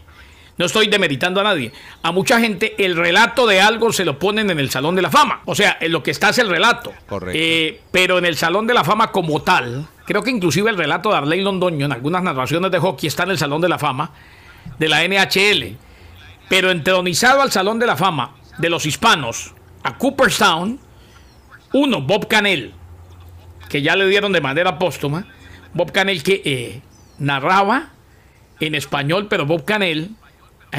no 0.56 0.66
estoy 0.66 0.86
demeritando 0.86 1.40
a 1.40 1.44
nadie. 1.44 1.72
A 2.02 2.12
mucha 2.12 2.38
gente 2.38 2.74
el 2.78 2.96
relato 2.96 3.46
de 3.46 3.60
algo 3.60 3.92
se 3.92 4.04
lo 4.04 4.18
ponen 4.18 4.50
en 4.50 4.60
el 4.60 4.70
Salón 4.70 4.94
de 4.94 5.02
la 5.02 5.10
Fama. 5.10 5.42
O 5.46 5.54
sea, 5.54 5.78
en 5.80 5.90
lo 5.90 6.02
que 6.02 6.12
está 6.12 6.28
es 6.28 6.38
el 6.38 6.48
relato. 6.48 6.92
Correcto. 7.06 7.38
Eh, 7.40 7.80
pero 7.90 8.18
en 8.18 8.24
el 8.24 8.36
Salón 8.36 8.66
de 8.66 8.74
la 8.74 8.84
Fama 8.84 9.10
como 9.10 9.42
tal, 9.42 9.86
creo 10.06 10.22
que 10.22 10.30
inclusive 10.30 10.70
el 10.70 10.76
relato 10.76 11.10
de 11.10 11.16
Arley 11.16 11.40
Londoño 11.40 11.86
en 11.86 11.92
algunas 11.92 12.22
narraciones 12.22 12.70
de 12.70 12.78
hockey 12.78 13.08
está 13.08 13.24
en 13.24 13.30
el 13.30 13.38
Salón 13.38 13.60
de 13.60 13.68
la 13.68 13.78
Fama 13.78 14.12
de 14.78 14.88
la 14.88 15.06
NHL. 15.06 15.76
Pero 16.48 16.70
entronizado 16.70 17.42
al 17.42 17.50
Salón 17.50 17.78
de 17.78 17.86
la 17.86 17.96
Fama 17.96 18.36
de 18.58 18.70
los 18.70 18.86
hispanos 18.86 19.54
a 19.82 19.98
Cooperstown, 19.98 20.78
uno, 21.72 22.00
Bob 22.00 22.28
Canel, 22.28 22.72
que 23.68 23.82
ya 23.82 23.96
le 23.96 24.06
dieron 24.06 24.32
de 24.32 24.40
manera 24.40 24.78
póstuma. 24.78 25.26
Bob 25.72 25.90
Canel 25.90 26.22
que 26.22 26.42
eh, 26.44 26.82
narraba 27.18 27.90
en 28.60 28.76
español, 28.76 29.26
pero 29.28 29.46
Bob 29.46 29.64
Canel 29.64 30.10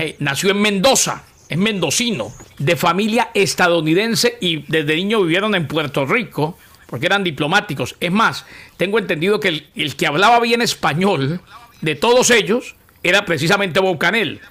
eh, 0.01 0.15
nació 0.19 0.51
en 0.51 0.61
Mendoza, 0.61 1.23
es 1.47 1.57
mendocino, 1.57 2.33
de 2.57 2.75
familia 2.75 3.29
estadounidense 3.33 4.37
y 4.41 4.63
desde 4.71 4.95
niño 4.95 5.21
vivieron 5.21 5.55
en 5.55 5.67
Puerto 5.67 6.05
Rico 6.05 6.57
porque 6.87 7.05
eran 7.05 7.23
diplomáticos. 7.23 7.95
Es 7.99 8.11
más, 8.11 8.45
tengo 8.77 8.99
entendido 8.99 9.39
que 9.39 9.47
el, 9.49 9.67
el 9.75 9.95
que 9.95 10.07
hablaba 10.07 10.39
bien 10.39 10.61
español 10.61 11.41
de 11.81 11.95
todos 11.95 12.31
ellos 12.31 12.75
era 13.03 13.25
precisamente 13.25 13.79
Bob 13.79 13.97
Canel, 13.97 14.41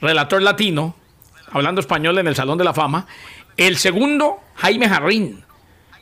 relator 0.00 0.42
latino, 0.42 0.96
hablando 1.52 1.80
español 1.80 2.18
en 2.18 2.26
el 2.26 2.34
Salón 2.34 2.58
de 2.58 2.64
la 2.64 2.74
Fama. 2.74 3.06
El 3.56 3.76
segundo, 3.76 4.40
Jaime 4.56 4.88
Jarrín, 4.88 5.44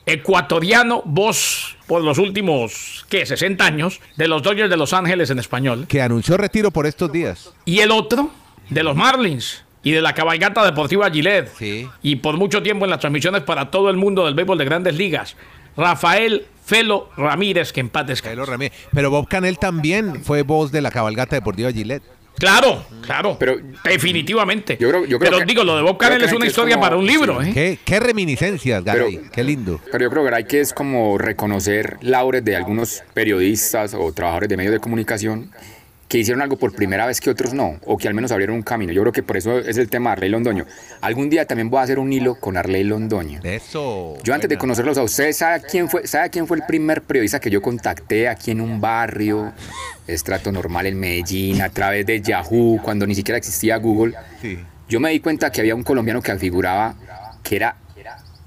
ecuatoriano, 0.06 1.02
voz 1.04 1.76
por 1.86 2.02
los 2.02 2.18
últimos, 2.18 3.04
¿qué? 3.08 3.26
60 3.26 3.64
años, 3.64 4.00
de 4.16 4.28
los 4.28 4.42
Dodgers 4.42 4.70
de 4.70 4.76
Los 4.76 4.92
Ángeles 4.92 5.30
en 5.30 5.38
español. 5.38 5.86
Que 5.86 6.00
anunció 6.00 6.36
retiro 6.36 6.70
por 6.70 6.86
estos 6.86 7.12
días. 7.12 7.52
Y 7.64 7.80
el 7.80 7.90
otro, 7.90 8.30
de 8.70 8.82
los 8.82 8.96
Marlins 8.96 9.64
y 9.82 9.92
de 9.92 10.00
la 10.02 10.12
cabalgata 10.14 10.64
deportiva 10.64 11.10
Gillette. 11.10 11.50
Sí. 11.58 11.88
Y 12.02 12.16
por 12.16 12.36
mucho 12.36 12.62
tiempo 12.62 12.84
en 12.84 12.90
las 12.90 13.00
transmisiones 13.00 13.42
para 13.42 13.70
todo 13.70 13.90
el 13.90 13.96
mundo 13.96 14.24
del 14.26 14.34
béisbol 14.34 14.58
de 14.58 14.64
grandes 14.64 14.94
ligas, 14.96 15.36
Rafael 15.76 16.46
Felo 16.64 17.08
Ramírez, 17.16 17.72
que 17.72 17.80
en 17.80 17.88
paz 17.88 18.06
descanse. 18.06 18.36
Jairo 18.36 18.44
Ramírez. 18.50 18.72
Pero 18.92 19.10
Bob 19.10 19.28
Canel 19.28 19.58
también 19.58 20.22
fue 20.24 20.42
voz 20.42 20.70
de 20.72 20.82
la 20.82 20.90
cabalgata 20.90 21.36
deportiva 21.36 21.72
Gillette. 21.72 22.02
Claro, 22.36 22.84
claro. 23.02 23.36
Pero- 23.40 23.56
definitivamente. 23.82 24.76
Yo 24.78 24.88
creo- 24.90 25.04
yo 25.06 25.18
creo 25.18 25.30
Pero 25.30 25.38
que- 25.38 25.44
digo, 25.46 25.64
lo 25.64 25.76
de 25.76 25.82
Bob 25.82 25.96
Canel 25.98 26.22
es 26.22 26.32
una 26.32 26.44
es 26.44 26.50
historia 26.50 26.76
como- 26.76 26.84
para 26.84 26.96
un 26.96 27.04
libro, 27.06 27.42
sí. 27.42 27.50
¿eh? 27.50 27.52
¿Qué, 27.54 27.78
qué 27.84 27.98
reminiscencias? 28.00 28.82
Pero- 28.84 29.06
qué 29.32 29.42
lindo. 29.44 29.80
Pero 29.90 30.04
yo 30.04 30.10
creo 30.10 30.22
Garay, 30.24 30.44
que 30.44 30.60
es 30.60 30.72
como 30.72 31.18
reconocer 31.18 31.96
laures 32.00 32.44
de 32.44 32.54
algunos 32.54 33.02
periodistas 33.14 33.94
o 33.94 34.12
trabajadores 34.12 34.48
de 34.50 34.56
medios 34.56 34.72
de 34.72 34.78
comunicación 34.78 35.50
que 36.08 36.18
hicieron 36.18 36.40
algo 36.40 36.56
por 36.56 36.74
primera 36.74 37.06
vez 37.06 37.20
que 37.20 37.28
otros 37.28 37.52
no, 37.52 37.78
o 37.84 37.98
que 37.98 38.08
al 38.08 38.14
menos 38.14 38.32
abrieron 38.32 38.56
un 38.56 38.62
camino. 38.62 38.92
Yo 38.92 39.02
creo 39.02 39.12
que 39.12 39.22
por 39.22 39.36
eso 39.36 39.58
es 39.58 39.76
el 39.76 39.90
tema 39.90 40.10
de 40.10 40.12
Arley 40.14 40.30
Londoño. 40.30 40.64
Algún 41.02 41.28
día 41.28 41.44
también 41.46 41.68
voy 41.68 41.80
a 41.80 41.82
hacer 41.82 41.98
un 41.98 42.12
hilo 42.12 42.36
con 42.36 42.56
Arley 42.56 42.82
Londoño. 42.82 43.40
Eso. 43.42 44.16
Yo 44.24 44.34
antes 44.34 44.48
de 44.48 44.56
conocerlos 44.56 44.96
a 44.96 45.02
ustedes, 45.02 45.36
¿sabe 45.36 45.62
quién 45.70 45.88
fue, 45.88 46.06
sabe 46.06 46.30
quién 46.30 46.46
fue 46.46 46.56
el 46.56 46.62
primer 46.66 47.02
periodista 47.02 47.38
que 47.40 47.50
yo 47.50 47.60
contacté 47.60 48.26
aquí 48.26 48.50
en 48.50 48.62
un 48.62 48.80
barrio, 48.80 49.52
estrato 50.06 50.50
normal 50.50 50.86
en 50.86 50.98
Medellín, 50.98 51.60
a 51.60 51.68
través 51.68 52.06
de 52.06 52.22
Yahoo, 52.22 52.80
cuando 52.82 53.06
ni 53.06 53.14
siquiera 53.14 53.36
existía 53.36 53.76
Google? 53.76 54.14
Sí. 54.40 54.58
Yo 54.88 55.00
me 55.00 55.10
di 55.10 55.20
cuenta 55.20 55.52
que 55.52 55.60
había 55.60 55.74
un 55.74 55.82
colombiano 55.82 56.22
que 56.22 56.34
figuraba 56.38 56.94
que 57.42 57.56
era 57.56 57.76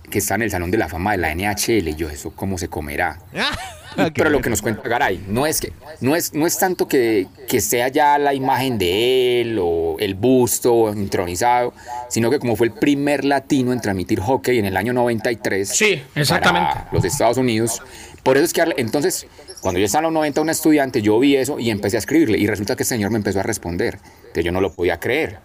que 0.10 0.20
está 0.20 0.36
en 0.36 0.44
el 0.44 0.51
Salón 0.51 0.70
de 0.70 0.77
la 0.77 0.89
Fama 0.89 1.13
de 1.13 1.18
la 1.18 1.34
NHL. 1.34 1.88
Y 1.88 1.96
yo, 1.96 2.10
¿eso 2.10 2.32
cómo 2.36 2.58
se 2.58 2.68
comerá? 2.68 3.18
Pero 4.16 4.30
lo 4.30 4.42
que 4.42 4.50
nos 4.50 4.62
cuenta 4.62 4.88
Garay, 4.88 5.24
no 5.28 5.46
es 5.46 5.60
que 5.60 5.74
no 6.00 6.16
es, 6.16 6.34
no 6.34 6.48
es 6.48 6.58
tanto 6.58 6.88
que, 6.88 7.28
que 7.48 7.62
sea 7.62 7.88
ya 7.90 8.18
la 8.18 8.34
imagen 8.34 8.78
de 8.78 9.42
él 9.42 9.60
o 9.62 9.98
el 10.00 10.16
busto 10.16 10.90
entronizado, 10.92 11.74
sino 12.10 12.30
que 12.30 12.40
como 12.40 12.56
fue 12.56 12.68
el 12.68 12.74
primer 12.74 13.26
latino 13.26 13.74
en 13.74 13.82
transmitir 13.82 14.20
hockey 14.20 14.60
en 14.60 14.66
el 14.66 14.78
año 14.78 14.94
93 14.94 15.68
Sí, 15.70 16.02
exactamente. 16.16 16.74
para 16.74 16.90
los 16.92 17.04
Estados 17.06 17.38
Unidos, 17.38 17.82
por 18.24 18.38
eso 18.38 18.46
es 18.46 18.54
que 18.54 18.64
entonces 18.78 19.28
cuando 19.62 19.80
yo 19.80 19.86
estaba 19.86 20.00
en 20.00 20.06
los 20.06 20.14
90 20.14 20.42
un 20.42 20.50
estudiante, 20.50 21.02
yo 21.04 21.20
vi 21.20 21.36
eso 21.36 21.60
y 21.60 21.70
empecé 21.70 21.98
a 21.98 22.00
escribirle 22.00 22.38
y 22.40 22.48
resulta 22.48 22.76
que 22.76 22.82
el 22.84 22.88
señor 22.88 23.12
me 23.12 23.18
empezó 23.18 23.42
a 23.42 23.44
responder. 23.44 24.00
Entonces 24.22 24.44
yo 24.46 24.52
no 24.52 24.60
lo 24.60 24.74
podía 24.74 25.00
creer. 25.00 25.38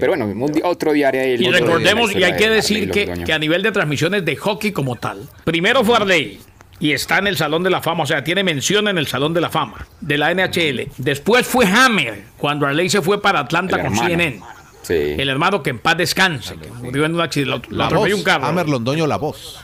Pero 0.00 0.16
bueno, 0.16 0.26
un 0.26 0.52
di- 0.52 0.62
otro 0.64 0.92
diario 0.92 1.20
de 1.20 1.34
él. 1.34 1.42
Y 1.42 1.48
recordemos, 1.50 2.12
y 2.12 2.24
hay 2.24 2.34
que 2.36 2.48
de 2.48 2.56
decir 2.56 2.90
que, 2.90 3.22
que 3.24 3.32
a 3.32 3.38
nivel 3.38 3.62
de 3.62 3.70
transmisiones 3.70 4.24
de 4.24 4.34
hockey 4.34 4.72
como 4.72 4.96
tal, 4.96 5.28
primero 5.44 5.84
fue 5.84 5.94
Arley 5.96 6.40
y 6.82 6.92
está 6.92 7.18
en 7.18 7.28
el 7.28 7.36
Salón 7.36 7.62
de 7.62 7.70
la 7.70 7.80
Fama, 7.80 8.02
o 8.02 8.06
sea, 8.06 8.24
tiene 8.24 8.42
mención 8.42 8.88
en 8.88 8.98
el 8.98 9.06
Salón 9.06 9.32
de 9.32 9.40
la 9.40 9.50
Fama 9.50 9.86
de 10.00 10.18
la 10.18 10.34
NHL. 10.34 10.90
Después 10.98 11.46
fue 11.46 11.64
Hammer, 11.64 12.24
cuando 12.36 12.66
Arley 12.66 12.90
se 12.90 13.00
fue 13.00 13.22
para 13.22 13.38
Atlanta 13.38 13.76
El 13.76 13.82
con 13.82 13.92
hermano. 13.92 14.08
CNN. 14.08 14.40
Sí. 14.82 14.94
El 15.16 15.28
hermano 15.28 15.62
que 15.62 15.70
en 15.70 15.78
paz 15.78 15.96
descanse, 15.96 16.56
que 16.56 16.68
murió 16.68 17.04
en 17.04 17.14
un 17.14 17.20
accidente, 17.20 17.68
La 17.70 17.86
atropelló 17.86 18.16
voz, 18.16 18.20
un 18.20 18.24
carro. 18.24 18.46
Hammer 18.46 18.68
Londoño, 18.68 19.06
la 19.06 19.16
voz. 19.16 19.60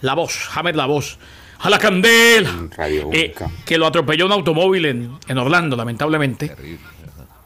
La 0.00 0.14
voz, 0.14 0.48
Hammer 0.54 0.74
la 0.74 0.86
voz. 0.86 1.18
A 1.58 1.68
la 1.68 1.78
candela. 1.78 2.50
Radio 2.74 3.10
Eh, 3.12 3.34
que 3.66 3.76
lo 3.76 3.86
atropelló 3.86 4.24
un 4.24 4.32
automóvil 4.32 4.86
en, 4.86 5.18
en 5.28 5.36
Orlando, 5.38 5.76
lamentablemente. 5.76 6.56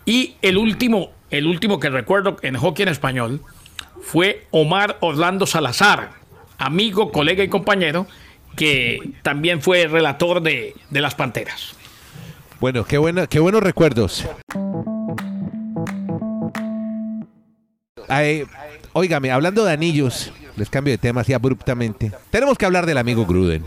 Y 0.07 0.37
el 0.43 0.57
último, 0.57 1.11
el 1.31 1.49
último 1.49 1.81
que 1.81 1.91
recuerdo 1.91 2.37
en 2.43 2.57
hockey 2.57 2.85
en 2.85 2.91
español 2.91 3.43
fue 4.01 4.47
Omar 4.53 4.97
Orlando 5.01 5.45
Salazar, 5.45 6.11
amigo, 6.57 7.11
colega 7.11 7.43
y 7.43 7.49
compañero, 7.49 8.07
que 8.59 9.12
también 9.23 9.62
fue 9.62 9.87
relator 9.87 10.43
de, 10.43 10.75
de 10.91 11.00
las 11.00 11.15
Panteras. 11.15 11.77
Bueno, 12.59 12.85
qué, 12.85 12.99
buena, 12.99 13.29
qué 13.29 13.38
buenos 13.38 13.62
recuerdos. 13.62 14.27
Ay, 18.09 18.43
óigame, 18.95 19.31
hablando 19.31 19.65
de 19.65 19.73
anillos, 19.73 20.33
les 20.57 20.69
cambio 20.69 20.93
de 20.93 20.99
tema 20.99 21.21
así 21.21 21.33
abruptamente. 21.33 22.11
Tenemos 22.31 22.59
que 22.59 22.67
hablar 22.67 22.85
del 22.85 22.99
amigo 22.99 23.27
Gruden, 23.27 23.65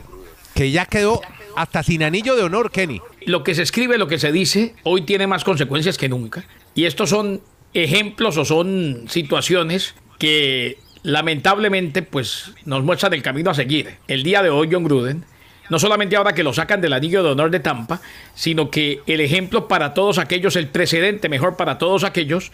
que 0.54 0.72
ya 0.72 0.86
quedó 0.86 1.22
hasta 1.56 1.84
sin 1.84 2.04
anillo 2.04 2.36
de 2.36 2.44
honor, 2.44 2.70
Kenny. 2.70 3.00
Lo 3.26 3.46
que 3.46 3.56
se 3.56 3.62
escribe, 3.62 3.98
lo 3.98 4.10
que 4.10 4.20
se 4.20 4.34
dice, 4.34 4.76
hoy 4.84 5.04
tiene 5.04 5.26
más 5.26 5.46
consecuencias 5.46 5.98
que 5.98 6.10
nunca. 6.10 6.44
Y 6.76 6.84
estos 6.84 7.12
son 7.12 7.42
ejemplos 7.74 8.36
o 8.36 8.44
son 8.44 9.06
situaciones 9.08 9.96
que 10.20 10.78
lamentablemente 11.04 12.02
pues 12.02 12.52
nos 12.66 12.84
muestran 12.84 13.14
el 13.14 13.22
camino 13.22 13.52
a 13.52 13.54
seguir. 13.54 13.98
El 14.08 14.24
día 14.24 14.44
de 14.44 14.50
hoy 14.50 14.70
John 14.72 14.84
Gruden, 14.84 15.26
no 15.70 15.80
solamente 15.80 16.16
ahora 16.16 16.34
que 16.34 16.44
lo 16.44 16.54
sacan 16.54 16.82
del 16.82 16.94
anillo 16.94 17.24
de 17.24 17.30
honor 17.30 17.52
de 17.52 17.60
Tampa, 17.60 18.02
sino 18.36 18.70
que 18.70 19.02
el 19.08 19.22
ejemplo 19.22 19.68
para 19.68 19.94
todos 19.94 20.18
aquellos, 20.18 20.56
el 20.56 20.68
precedente 20.68 21.30
mejor 21.30 21.56
para 21.56 21.78
todos 21.78 22.04
aquellos 22.04 22.52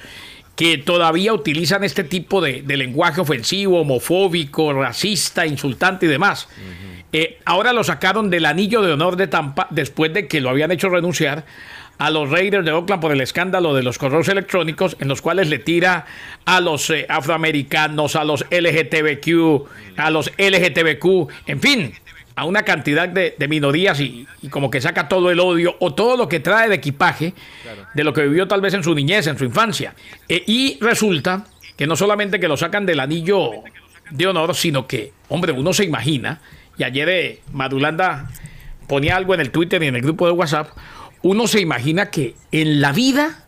que 0.56 0.80
todavía 0.80 1.34
utilizan 1.34 1.84
este 1.84 2.04
tipo 2.04 2.42
de, 2.42 2.64
de 2.64 2.78
lenguaje 2.78 3.22
ofensivo, 3.22 3.82
homofóbico, 3.82 4.74
racista, 4.74 5.46
insultante 5.46 6.08
y 6.08 6.10
demás. 6.10 6.48
Eh, 7.14 7.40
ahora 7.46 7.74
lo 7.74 7.84
sacaron 7.84 8.30
del 8.30 8.46
anillo 8.46 8.82
de 8.82 8.92
honor 8.92 9.16
de 9.16 9.28
Tampa 9.28 9.68
después 9.70 10.12
de 10.14 10.28
que 10.28 10.42
lo 10.42 10.50
habían 10.50 10.72
hecho 10.72 10.90
renunciar 10.90 11.46
a 11.98 12.10
los 12.10 12.30
Raiders 12.30 12.66
de 12.66 12.72
Oakland 12.72 13.02
por 13.02 13.12
el 13.12 13.22
escándalo 13.22 13.74
de 13.74 13.84
los 13.84 13.98
correos 13.98 14.28
electrónicos 14.28 14.98
en 15.00 15.08
los 15.08 15.22
cuales 15.22 15.50
le 15.50 15.60
tira 15.60 16.06
a 16.46 16.62
los 16.62 16.90
eh, 16.90 17.06
afroamericanos, 17.10 18.16
a 18.16 18.24
los 18.24 18.46
LGTBQ, 18.52 19.98
a 19.98 20.10
los 20.10 20.32
LGTBQ, 20.38 21.30
en 21.48 21.62
fin, 21.62 21.94
a 22.36 22.46
una 22.46 22.64
cantidad 22.64 23.10
de, 23.10 23.36
de 23.38 23.48
minorías 23.48 24.00
y, 24.00 24.28
y 24.44 24.50
como 24.50 24.70
que 24.70 24.80
saca 24.80 25.08
todo 25.08 25.32
el 25.32 25.40
odio 25.40 25.76
o 25.80 25.96
todo 25.96 26.16
lo 26.16 26.30
que 26.30 26.40
trae 26.40 26.70
de 26.70 26.76
equipaje 26.76 27.34
de 27.96 28.04
lo 28.04 28.14
que 28.14 28.22
vivió 28.22 28.48
tal 28.48 28.62
vez 28.62 28.76
en 28.76 28.84
su 28.84 28.94
niñez, 28.94 29.26
en 29.26 29.38
su 29.38 29.46
infancia. 29.46 29.96
Eh, 30.30 30.44
y 30.46 30.78
resulta 30.80 31.46
que 31.76 31.88
no 31.88 31.96
solamente 31.96 32.40
que 32.40 32.48
lo 32.48 32.56
sacan 32.56 32.86
del 32.86 33.00
anillo 33.00 33.50
de 34.12 34.28
honor, 34.28 34.56
sino 34.56 34.88
que, 34.88 35.14
hombre, 35.30 35.52
uno 35.52 35.74
se 35.74 35.84
imagina, 35.84 36.40
y 36.78 36.84
ayer 36.84 37.10
eh, 37.10 37.40
Madulanda 37.54 38.30
ponía 38.88 39.16
algo 39.16 39.34
en 39.34 39.42
el 39.42 39.52
Twitter 39.52 39.82
y 39.84 39.88
en 39.88 39.96
el 39.96 40.02
grupo 40.02 40.28
de 40.28 40.34
WhatsApp, 40.34 40.70
uno 41.28 41.46
se 41.48 41.60
imagina 41.60 42.10
que 42.10 42.36
en 42.52 42.80
la 42.80 42.92
vida 42.94 43.44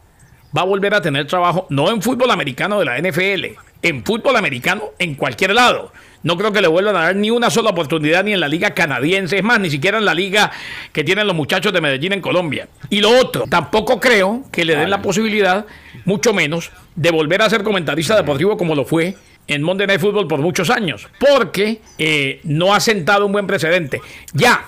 va 0.55 0.62
a 0.62 0.65
volver 0.65 0.93
a 0.93 1.01
tener 1.01 1.27
trabajo, 1.27 1.65
no 1.69 1.89
en 1.89 2.01
fútbol 2.01 2.31
americano 2.31 2.79
de 2.79 2.86
la 2.86 3.00
NFL, 3.00 3.57
en 3.81 4.03
fútbol 4.03 4.36
americano 4.36 4.83
en 5.00 5.15
cualquier 5.15 5.53
lado. 5.53 5.93
No 6.21 6.38
creo 6.38 6.51
que 6.51 6.59
le 6.59 6.67
vuelvan 6.67 6.98
a 6.98 7.03
dar 7.03 7.15
ni 7.15 7.31
una 7.31 7.50
sola 7.50 7.69
oportunidad 7.69 8.25
ni 8.25 8.33
en 8.33 8.41
la 8.41 8.50
liga 8.50 8.71
canadiense, 8.71 9.38
es 9.38 9.43
más, 9.43 9.62
ni 9.62 9.69
siquiera 9.69 9.98
en 9.98 10.03
la 10.03 10.13
liga 10.13 10.51
que 10.91 11.05
tienen 11.05 11.25
los 11.25 11.36
muchachos 11.36 11.71
de 11.71 11.79
Medellín 11.79 12.12
en 12.12 12.19
Colombia. 12.19 12.67
Y 12.89 13.00
lo 13.00 13.17
otro, 13.17 13.45
tampoco 13.50 14.01
creo 14.01 14.43
que 14.51 14.65
le 14.65 14.75
den 14.75 14.89
la 14.89 15.01
posibilidad, 15.01 15.65
mucho 16.03 16.33
menos, 16.33 16.71
de 16.95 17.12
volver 17.12 17.41
a 17.41 17.50
ser 17.50 17.63
comentarista 17.63 18.17
deportivo 18.17 18.57
como 18.57 18.75
lo 18.75 18.83
fue 18.83 19.15
en 19.48 19.63
Monday 19.63 19.88
Night 19.88 20.01
Football 20.01 20.27
por 20.27 20.41
muchos 20.41 20.69
años, 20.69 21.07
porque 21.17 21.79
eh, 21.98 22.41
no 22.43 22.74
ha 22.74 22.81
sentado 22.81 23.25
un 23.25 23.31
buen 23.31 23.48
precedente. 23.48 24.01
Ya, 24.33 24.65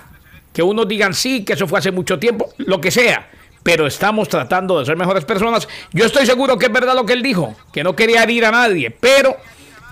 que 0.52 0.62
unos 0.62 0.88
digan 0.88 1.14
sí, 1.14 1.44
que 1.44 1.54
eso 1.54 1.66
fue 1.66 1.78
hace 1.78 1.90
mucho 1.90 2.18
tiempo, 2.18 2.50
lo 2.58 2.80
que 2.80 2.90
sea, 2.90 3.28
pero 3.62 3.86
estamos 3.86 4.28
tratando 4.28 4.78
de 4.78 4.86
ser 4.86 4.96
mejores 4.96 5.24
personas. 5.24 5.68
Yo 5.92 6.04
estoy 6.04 6.26
seguro 6.26 6.58
que 6.58 6.66
es 6.66 6.72
verdad 6.72 6.94
lo 6.94 7.06
que 7.06 7.12
él 7.12 7.22
dijo, 7.22 7.54
que 7.72 7.84
no 7.84 7.96
quería 7.96 8.22
herir 8.22 8.44
a 8.44 8.50
nadie, 8.50 8.90
pero 8.90 9.36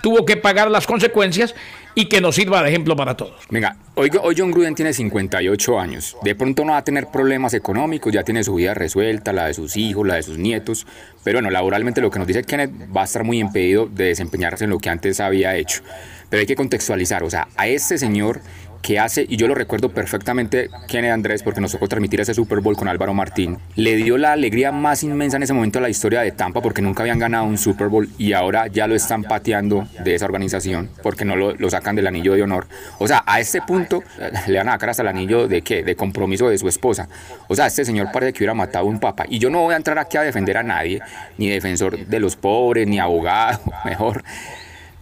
tuvo 0.03 0.25
que 0.25 0.37
pagar 0.37 0.71
las 0.71 0.87
consecuencias 0.87 1.55
y 1.95 2.07
que 2.07 2.21
nos 2.21 2.37
sirva 2.37 2.63
de 2.63 2.69
ejemplo 2.69 2.97
para 2.97 3.17
todos. 3.17 3.35
Venga, 3.51 3.77
hoy, 3.95 4.11
hoy 4.23 4.35
John 4.37 4.51
Gruden 4.51 4.75
tiene 4.75 4.93
58 4.93 5.81
años. 5.81 6.17
De 6.23 6.35
pronto 6.35 6.65
no 6.65 6.73
va 6.73 6.79
a 6.79 6.85
tener 6.85 7.09
problemas 7.09 7.53
económicos, 7.55 8.13
ya 8.13 8.23
tiene 8.23 8.45
su 8.45 8.55
vida 8.55 8.75
resuelta, 8.75 9.33
la 9.33 9.47
de 9.47 9.55
sus 9.55 9.77
hijos, 9.77 10.07
la 10.07 10.15
de 10.15 10.23
sus 10.23 10.39
nietos. 10.39 10.87
Pero 11.25 11.39
bueno, 11.39 11.51
laboralmente 11.51 12.01
lo 12.01 12.11
que 12.11 12.19
nos 12.19 12.29
dice 12.29 12.45
Kenneth 12.45 12.73
va 12.95 13.03
a 13.03 13.05
estar 13.05 13.25
muy 13.25 13.41
impedido 13.41 13.87
de 13.87 14.05
desempeñarse 14.07 14.65
en 14.65 14.71
lo 14.71 14.79
que 14.79 14.89
antes 14.89 15.21
había 15.21 15.57
hecho. 15.57 15.83
Pero 16.29 16.41
hay 16.41 16.47
que 16.47 16.57
contextualizar, 16.57 17.25
o 17.25 17.31
sea, 17.31 17.49
a 17.57 17.67
este 17.67 17.99
señor 17.99 18.41
que 18.83 18.99
hace, 18.99 19.27
y 19.29 19.37
yo 19.37 19.47
lo 19.47 19.55
recuerdo 19.55 19.91
perfectamente, 19.91 20.71
Kenneth 20.89 21.13
Andrés, 21.13 21.43
porque 21.43 21.61
nos 21.61 21.73
tocó 21.73 21.89
transmitir 21.89 22.21
ese 22.21 22.35
Super 22.35 22.61
Bowl 22.61 22.77
con 22.77 22.89
Álvaro 22.89 23.15
Martín, 23.15 23.59
le 23.77 23.97
dio 23.97 24.17
la 24.17 24.33
alegría 24.33 24.73
más 24.73 25.03
inmensa 25.03 25.37
en 25.37 25.43
ese 25.43 25.53
momento 25.53 25.79
a 25.79 25.83
la 25.83 25.89
historia 25.89 26.23
de 26.23 26.33
Tampa, 26.33 26.63
porque 26.63 26.83
nunca 26.83 27.03
habían 27.03 27.19
ganado 27.19 27.45
un 27.45 27.59
Super 27.59 27.89
Bowl 27.89 28.09
y 28.19 28.33
ahora 28.33 28.69
ya 28.69 28.87
lo 28.87 28.95
están 28.95 29.23
pateando 29.23 29.87
de 30.03 30.15
esa 30.15 30.25
organización, 30.25 30.91
porque 31.03 31.25
no 31.25 31.37
lo, 31.37 31.71
sacan 31.71 31.95
del 31.95 32.07
anillo 32.07 32.35
de 32.35 32.43
honor. 32.43 32.67
O 32.99 33.07
sea, 33.07 33.23
a 33.27 33.39
este 33.39 33.61
punto 33.63 34.03
le 34.47 34.59
van 34.59 34.69
a 34.69 34.73
sacar 34.73 34.91
hasta 34.91 35.03
el 35.03 35.09
anillo 35.09 35.47
de 35.47 35.63
qué? 35.63 35.83
De 35.85 35.95
compromiso 35.95 36.49
de 36.49 36.59
su 36.59 36.69
esposa. 36.69 37.09
O 37.49 37.55
sea, 37.55 37.67
este 37.67 37.85
señor 37.85 38.11
parece 38.13 38.33
que 38.33 38.39
hubiera 38.39 38.55
matado 38.55 38.87
a 38.87 38.89
un 38.89 38.99
papa. 38.99 39.25
Y 39.29 39.39
yo 39.39 39.51
no 39.51 39.61
voy 39.61 39.75
a 39.75 39.77
entrar 39.77 39.99
aquí 39.99 40.17
a 40.17 40.23
defender 40.23 40.57
a 40.57 40.63
nadie, 40.63 41.01
ni 41.39 41.49
defensor 41.49 42.07
de 42.07 42.21
los 42.21 42.35
pobres, 42.35 42.89
ni 42.89 42.99
abogado, 42.99 43.61
mejor. 43.85 44.25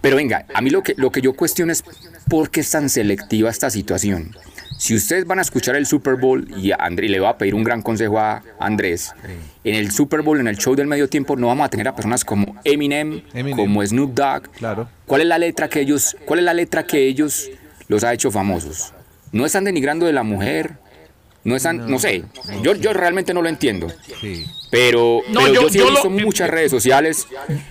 Pero 0.00 0.16
venga, 0.16 0.44
a 0.54 0.61
mí 0.61 0.70
lo 0.70 0.82
que, 0.82 0.94
lo 0.97 1.11
que 1.11 1.20
yo 1.20 1.32
cuestiono 1.32 1.73
es 1.73 1.82
por 2.28 2.50
qué 2.50 2.61
es 2.61 2.70
tan 2.70 2.88
selectiva 2.88 3.50
esta 3.50 3.70
situación. 3.70 4.37
Si 4.78 4.94
ustedes 4.94 5.26
van 5.26 5.40
a 5.40 5.42
escuchar 5.42 5.75
el 5.75 5.87
Super 5.87 6.14
Bowl 6.14 6.47
y 6.56 6.70
André 6.70 7.08
le 7.08 7.18
va 7.18 7.30
a 7.30 7.38
pedir 7.38 7.54
un 7.54 7.64
gran 7.64 7.82
consejo 7.82 8.20
a 8.20 8.42
Andrés, 8.61 9.12
en 9.64 9.75
el 9.75 9.90
Super 9.90 10.23
Bowl, 10.23 10.38
en 10.38 10.47
el 10.47 10.56
show 10.56 10.76
del 10.76 10.87
medio 10.87 11.08
tiempo, 11.08 11.35
no 11.37 11.49
vamos 11.49 11.66
a 11.66 11.68
tener 11.68 11.88
a 11.88 11.97
personas 11.97 12.25
como 12.25 12.54
Eminem, 12.62 13.23
Eminem. 13.35 13.56
como 13.56 13.85
Snoop 13.85 14.14
Dogg. 14.14 14.50
Claro. 14.52 14.88
¿Cuál 15.06 15.23
es 15.23 15.26
la 15.26 15.38
letra 15.38 15.68
que 15.68 15.80
ellos, 15.80 16.16
cuál 16.25 16.38
es 16.38 16.44
la 16.44 16.54
letra 16.54 16.87
que 16.87 17.08
ellos 17.08 17.50
los 17.88 18.04
ha 18.04 18.12
hecho 18.12 18.30
famosos? 18.30 18.94
No 19.32 19.44
están 19.44 19.64
denigrando 19.64 20.06
de 20.06 20.12
la 20.12 20.23
mujer, 20.23 20.75
no 21.45 21.57
están, 21.57 21.90
no, 21.90 21.99
sé, 21.99 22.25
yo, 22.62 22.75
yo 22.75 22.92
realmente 22.92 23.33
no 23.33 23.42
lo 23.42 23.49
entiendo. 23.49 23.87
Sí. 24.21 24.45
Pero, 24.71 25.23
No, 25.30 25.40
pero 25.40 25.54
yo- 25.54 25.62
yo, 25.62 25.68
sí 25.71 25.78
he 25.78 25.80
yo 25.80 25.90
visto 25.90 26.04
lo- 26.11 26.11
muchas 26.11 26.50
redes 26.50 26.71
sociales. 26.71 27.26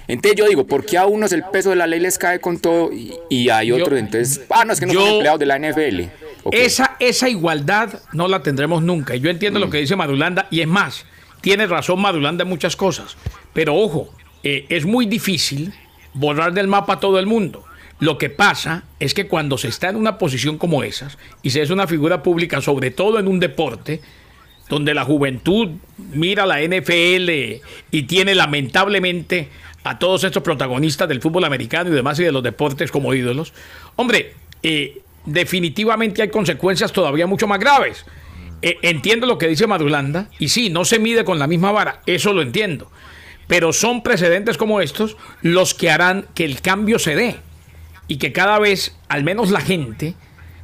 Entonces 0.08 0.36
yo 0.36 0.48
digo, 0.48 0.66
¿por 0.66 0.84
qué 0.84 0.98
a 0.98 1.06
unos 1.06 1.32
el 1.32 1.44
peso 1.44 1.70
de 1.70 1.76
la 1.76 1.86
ley 1.86 2.00
les 2.00 2.18
cae 2.18 2.40
con 2.40 2.58
todo 2.60 2.92
y, 2.92 3.14
y 3.30 3.50
hay 3.50 3.72
otros? 3.72 4.00
Entonces, 4.00 4.42
ah, 4.50 4.66
no, 4.66 4.74
es 4.74 4.80
que 4.80 4.88
no 4.88 4.94
son 4.94 5.08
empleados 5.08 5.40
de 5.40 5.46
la 5.46 5.60
NFL. 5.60 6.10
Esa, 6.52 6.96
esa 7.00 7.30
igualdad 7.30 8.02
no 8.14 8.28
la 8.28 8.42
tendremos 8.42 8.82
nunca. 8.82 9.16
Y 9.16 9.20
Yo 9.20 9.30
entiendo 9.30 9.60
lo 9.60 9.70
que 9.70 9.78
dice 9.78 9.96
Madulanda, 9.96 10.48
y 10.50 10.62
es 10.62 10.68
más, 10.68 11.06
tiene 11.42 11.68
razón 11.68 12.02
Madulanda 12.02 12.44
en 12.44 12.50
muchas 12.50 12.76
cosas. 12.76 13.16
Pero 13.54 13.76
ojo, 13.76 14.10
eh, 14.44 14.66
es 14.70 14.86
muy 14.86 15.06
difícil 15.06 15.74
borrar 16.16 16.52
del 16.54 16.68
mapa 16.68 16.94
a 16.94 17.00
todo 17.00 17.20
el 17.20 17.28
mundo. 17.28 17.64
Lo 18.00 18.18
que 18.18 18.30
pasa 18.30 18.84
es 19.00 19.14
que 19.14 19.28
cuando 19.28 19.58
se 19.58 19.70
está 19.70 19.90
en 19.90 19.96
una 19.96 20.18
posición 20.18 20.58
como 20.58 20.84
esas 20.84 21.18
y 21.42 21.50
se 21.50 21.62
es 21.62 21.72
una 21.72 21.88
figura 21.88 22.22
pública, 22.22 22.62
sobre 22.62 22.92
todo 22.92 23.18
en 23.18 23.28
un 23.28 23.40
deporte, 23.40 24.02
donde 24.70 24.94
la 24.94 25.04
juventud 25.04 25.70
mira 26.14 26.46
la 26.46 26.62
NFL 26.62 27.30
y 27.92 28.04
tiene 28.04 28.36
lamentablemente 28.36 29.50
a 29.84 29.98
todos 29.98 30.24
estos 30.26 30.44
protagonistas 30.44 31.08
del 31.08 31.22
fútbol 31.22 31.46
americano 31.46 31.90
y 31.90 31.94
demás 31.94 32.20
y 32.20 32.24
de 32.24 32.32
los 32.32 32.44
deportes 32.44 32.92
como 32.92 33.14
ídolos, 33.14 33.54
hombre, 33.96 34.34
eh, 34.62 35.02
definitivamente 35.26 36.22
hay 36.22 36.30
consecuencias 36.30 36.92
todavía 36.92 37.26
mucho 37.26 37.48
más 37.48 37.60
graves. 37.60 38.06
Eh, 38.62 38.78
entiendo 38.82 39.28
lo 39.28 39.38
que 39.38 39.48
dice 39.48 39.68
Madulanda 39.68 40.30
y 40.40 40.50
sí, 40.50 40.70
no 40.70 40.84
se 40.84 41.00
mide 41.00 41.24
con 41.24 41.40
la 41.40 41.48
misma 41.48 41.72
vara, 41.72 42.02
eso 42.06 42.34
lo 42.34 42.42
entiendo, 42.42 42.92
pero 43.48 43.72
son 43.72 44.04
precedentes 44.04 44.58
como 44.58 44.82
estos 44.82 45.16
los 45.42 45.74
que 45.74 45.90
harán 45.90 46.26
que 46.34 46.44
el 46.44 46.62
cambio 46.62 47.00
se 47.00 47.16
dé. 47.16 47.47
Y 48.08 48.18
que 48.18 48.32
cada 48.32 48.60
vez, 48.60 48.96
al 49.10 49.24
menos 49.24 49.52
la 49.52 49.62
gente, 49.62 50.16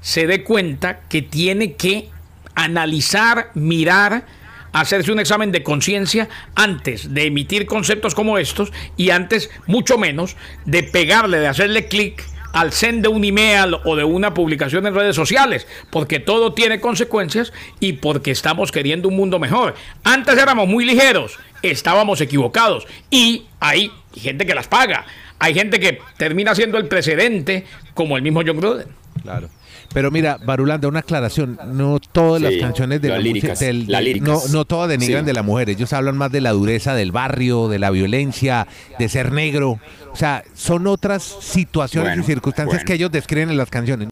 se 0.01 0.27
dé 0.27 0.43
cuenta 0.43 1.01
que 1.09 1.21
tiene 1.21 1.73
que 1.73 2.09
analizar, 2.55 3.51
mirar, 3.53 4.25
hacerse 4.73 5.11
un 5.11 5.19
examen 5.19 5.51
de 5.51 5.63
conciencia 5.63 6.29
antes 6.55 7.13
de 7.13 7.25
emitir 7.25 7.65
conceptos 7.65 8.15
como 8.15 8.37
estos 8.37 8.71
y 8.97 9.11
antes, 9.11 9.49
mucho 9.67 9.97
menos, 9.97 10.35
de 10.65 10.83
pegarle, 10.83 11.39
de 11.39 11.47
hacerle 11.47 11.87
clic 11.87 12.23
al 12.53 12.71
send 12.71 13.01
de 13.01 13.07
un 13.07 13.23
email 13.23 13.77
o 13.83 13.95
de 13.95 14.03
una 14.03 14.33
publicación 14.33 14.85
en 14.85 14.93
redes 14.93 15.15
sociales, 15.15 15.67
porque 15.89 16.19
todo 16.19 16.53
tiene 16.53 16.79
consecuencias 16.79 17.51
y 17.79 17.93
porque 17.93 18.31
estamos 18.31 18.71
queriendo 18.71 19.09
un 19.09 19.15
mundo 19.15 19.39
mejor. 19.39 19.75
Antes 20.03 20.37
éramos 20.37 20.67
muy 20.67 20.85
ligeros, 20.85 21.39
estábamos 21.61 22.21
equivocados 22.21 22.85
y 23.09 23.45
hay 23.59 23.91
gente 24.15 24.45
que 24.45 24.53
las 24.53 24.67
paga. 24.67 25.05
Hay 25.43 25.53
gente 25.53 25.77
que 25.77 25.99
termina 26.15 26.55
siendo 26.55 26.77
el 26.77 26.87
precedente, 26.87 27.65
como 27.93 28.15
el 28.15 28.23
mismo 28.23 28.41
John 28.47 28.55
Gruden. 28.55 28.87
Claro. 29.23 29.49
Pero 29.93 30.09
mira, 30.09 30.37
Barulanda, 30.45 30.87
una 30.87 30.99
aclaración. 30.99 31.59
No 31.73 31.99
todas 31.99 32.41
las 32.41 32.53
canciones 32.61 33.01
de 33.01 33.09
las 33.09 33.17
la 33.17 33.23
líricas, 33.23 33.59
del- 33.59 33.85
líricas. 33.87 34.27
no, 34.27 34.39
no 34.59 34.63
todas 34.65 34.87
denigran 34.87 35.23
Sí. 35.23 35.25
de 35.25 35.33
la 35.33 35.43
mujer. 35.43 35.69
Ellos 35.69 35.91
hablan 35.91 36.15
más 36.17 36.31
de 36.31 36.39
la 36.39 36.51
dureza 36.51 36.95
del 36.95 37.11
barrio, 37.11 37.67
de 37.67 37.77
la 37.77 37.91
violencia, 37.91 38.67
de 38.97 39.09
ser 39.09 39.33
negro. 39.33 39.79
O 40.13 40.15
sea, 40.15 40.45
son 40.53 40.87
otras 40.87 41.23
situaciones 41.23 42.11
Bueno, 42.11 42.23
y 42.23 42.25
circunstancias 42.25 42.77
bueno. 42.77 42.87
que 42.87 42.93
ellos 42.93 43.11
describen 43.11 43.49
en 43.49 43.57
las 43.57 43.69
canciones. 43.69 44.07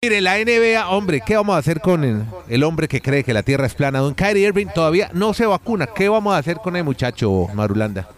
Mire, 0.00 0.20
la 0.20 0.38
NBA, 0.38 0.88
hombre, 0.90 1.20
¿qué 1.26 1.34
vamos 1.34 1.56
a 1.56 1.58
hacer 1.58 1.80
con 1.80 2.04
el, 2.04 2.22
el 2.48 2.62
hombre 2.62 2.86
que 2.86 3.00
cree 3.02 3.24
que 3.24 3.34
la 3.34 3.42
Tierra 3.42 3.66
es 3.66 3.74
plana? 3.74 3.98
Don 3.98 4.14
Kyrie 4.14 4.46
Irving 4.46 4.66
todavía 4.72 5.10
no 5.12 5.34
se 5.34 5.44
vacuna. 5.44 5.88
¿Qué 5.88 6.08
vamos 6.08 6.34
a 6.34 6.38
hacer 6.38 6.58
con 6.58 6.76
el 6.76 6.84
muchacho, 6.84 7.48
Marulanda? 7.52 8.08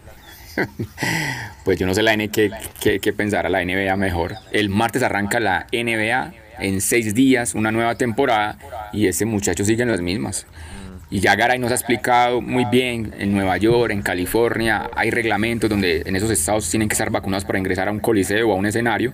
Pues 1.64 1.78
yo 1.78 1.86
no 1.86 1.94
sé 1.94 2.02
la 2.02 2.14
N 2.14 2.28
qué, 2.30 2.50
qué, 2.80 3.00
qué 3.00 3.12
pensará 3.12 3.48
la 3.48 3.62
NBA 3.64 3.94
mejor. 3.96 4.34
El 4.50 4.70
martes 4.70 5.02
arranca 5.02 5.40
la 5.40 5.66
NBA 5.72 6.32
en 6.58 6.80
seis 6.80 7.14
días, 7.14 7.54
una 7.54 7.70
nueva 7.70 7.94
temporada, 7.96 8.56
y 8.92 9.06
ese 9.06 9.24
muchacho 9.26 9.64
sigue 9.64 9.82
en 9.82 9.90
las 9.90 10.00
mismas. 10.00 10.46
Y 11.10 11.20
ya 11.20 11.34
Garay 11.34 11.58
nos 11.58 11.70
ha 11.72 11.74
explicado 11.74 12.40
muy 12.40 12.64
bien, 12.66 13.12
en 13.18 13.32
Nueva 13.32 13.56
York, 13.58 13.92
en 13.92 14.00
California, 14.02 14.88
hay 14.94 15.10
reglamentos 15.10 15.68
donde 15.68 16.02
en 16.06 16.16
esos 16.16 16.30
estados 16.30 16.68
tienen 16.70 16.88
que 16.88 16.94
estar 16.94 17.10
vacunados 17.10 17.44
para 17.44 17.58
ingresar 17.58 17.88
a 17.88 17.90
un 17.90 18.00
coliseo 18.00 18.48
o 18.48 18.52
a 18.52 18.54
un 18.56 18.66
escenario. 18.66 19.12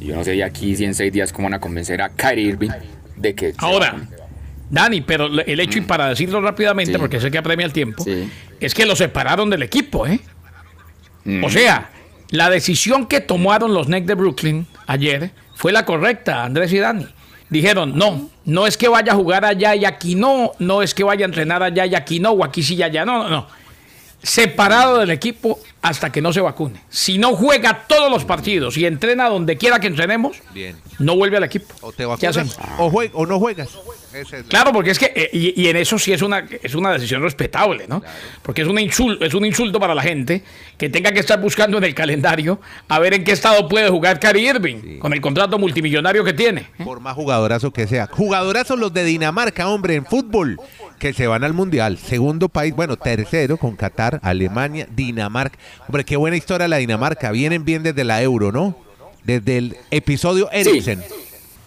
Y 0.00 0.06
yo 0.06 0.16
no 0.16 0.22
sé 0.24 0.32
de 0.32 0.44
aquí 0.44 0.76
si 0.76 0.84
en 0.84 0.94
seis 0.94 1.12
días 1.12 1.32
cómo 1.32 1.46
van 1.46 1.54
a 1.54 1.60
convencer 1.60 2.02
a 2.02 2.10
Kyrie 2.10 2.44
Irving 2.48 2.70
de 3.16 3.34
que... 3.34 3.54
Ahora. 3.58 3.96
Dani, 4.70 5.00
pero 5.02 5.26
el 5.26 5.60
hecho, 5.60 5.78
y 5.78 5.82
para 5.82 6.08
decirlo 6.08 6.40
rápidamente, 6.40 6.92
Sí. 6.92 6.98
porque 6.98 7.20
sé 7.20 7.30
que 7.30 7.38
apremia 7.38 7.66
el 7.66 7.72
tiempo, 7.72 8.02
Sí. 8.04 8.28
es 8.60 8.74
que 8.74 8.84
lo 8.86 8.94
separaron 8.96 9.48
del 9.50 9.62
equipo, 9.62 10.06
¿eh? 10.06 10.20
Mm. 11.24 11.44
O 11.44 11.50
sea, 11.50 11.90
la 12.30 12.50
decisión 12.50 13.06
que 13.06 13.20
tomaron 13.20 13.74
los 13.74 13.88
Nets 13.88 14.06
de 14.06 14.14
Brooklyn 14.14 14.66
ayer 14.86 15.30
fue 15.54 15.72
la 15.72 15.84
correcta, 15.84 16.44
Andrés 16.44 16.72
y 16.72 16.78
Dani. 16.78 17.06
Dijeron, 17.50 17.96
no, 17.96 18.30
no 18.44 18.66
es 18.66 18.76
que 18.76 18.88
vaya 18.88 19.12
a 19.12 19.16
jugar 19.16 19.44
allá 19.44 19.74
y 19.74 19.84
aquí 19.84 20.14
no, 20.14 20.52
no 20.58 20.82
es 20.82 20.94
que 20.94 21.04
vaya 21.04 21.24
a 21.24 21.28
entrenar 21.28 21.62
allá 21.62 21.86
y 21.86 21.94
aquí 21.94 22.18
no, 22.18 22.30
o 22.32 22.44
aquí 22.44 22.62
sí 22.62 22.74
y 22.74 22.82
allá, 22.82 23.04
no, 23.04 23.22
no, 23.22 23.28
no. 23.28 23.46
Separado 24.22 24.98
del 24.98 25.10
equipo 25.10 25.60
hasta 25.84 26.10
que 26.10 26.22
no 26.22 26.32
se 26.32 26.40
vacune. 26.40 26.80
Si 26.88 27.18
no 27.18 27.36
juega 27.36 27.84
todos 27.86 28.10
los 28.10 28.24
partidos 28.24 28.76
y 28.78 28.86
entrena 28.86 29.28
donde 29.28 29.58
quiera 29.58 29.78
que 29.78 29.86
entrenemos, 29.86 30.38
Bien. 30.54 30.76
no 30.98 31.14
vuelve 31.14 31.36
al 31.36 31.44
equipo. 31.44 31.74
O 31.82 31.90
te 31.92 31.98
¿Qué 31.98 32.06
vacunas 32.06 32.36
hacemos? 32.38 32.58
o, 32.78 32.90
jue- 32.90 33.10
o 33.12 33.26
no 33.26 33.38
juegas. 33.38 33.68
Claro, 34.48 34.72
porque 34.72 34.90
es 34.92 34.98
que, 34.98 35.12
eh, 35.14 35.28
y, 35.32 35.60
y 35.60 35.68
en 35.68 35.76
eso 35.76 35.98
sí 35.98 36.12
es 36.12 36.22
una, 36.22 36.46
es 36.62 36.74
una 36.76 36.92
decisión 36.92 37.20
respetable, 37.20 37.86
¿no? 37.88 38.00
Porque 38.42 38.62
es, 38.62 38.68
una 38.68 38.80
insul- 38.80 39.18
es 39.20 39.34
un 39.34 39.44
insulto 39.44 39.80
para 39.80 39.92
la 39.94 40.02
gente 40.02 40.42
que 40.78 40.88
tenga 40.88 41.10
que 41.12 41.18
estar 41.20 41.40
buscando 41.40 41.78
en 41.78 41.84
el 41.84 41.94
calendario 41.94 42.60
a 42.88 42.98
ver 43.00 43.12
en 43.14 43.24
qué 43.24 43.32
estado 43.32 43.68
puede 43.68 43.88
jugar 43.90 44.20
Kyrie 44.20 44.50
Irving 44.50 44.98
con 45.00 45.12
el 45.12 45.20
contrato 45.20 45.58
multimillonario 45.58 46.22
que 46.24 46.32
tiene. 46.32 46.68
Por 46.84 47.00
más 47.00 47.14
jugadorazo 47.14 47.72
que 47.72 47.86
sea. 47.88 48.06
Jugadorazos 48.06 48.78
los 48.78 48.94
de 48.94 49.04
Dinamarca, 49.04 49.68
hombre, 49.68 49.96
en 49.96 50.06
fútbol, 50.06 50.58
que 51.04 51.12
se 51.12 51.26
van 51.26 51.44
al 51.44 51.52
Mundial. 51.52 51.98
Segundo 51.98 52.48
país, 52.48 52.74
bueno, 52.74 52.96
tercero 52.96 53.58
con 53.58 53.76
Qatar, 53.76 54.20
Alemania, 54.22 54.86
Dinamarca. 54.90 55.58
Hombre, 55.86 56.02
qué 56.02 56.16
buena 56.16 56.34
historia 56.38 56.66
la 56.66 56.78
Dinamarca. 56.78 57.30
Vienen 57.30 57.62
bien 57.66 57.82
desde 57.82 58.04
la 58.04 58.22
Euro, 58.22 58.50
¿no? 58.52 58.74
Desde 59.22 59.58
el 59.58 59.76
episodio 59.90 60.50
Eriksen. 60.50 61.02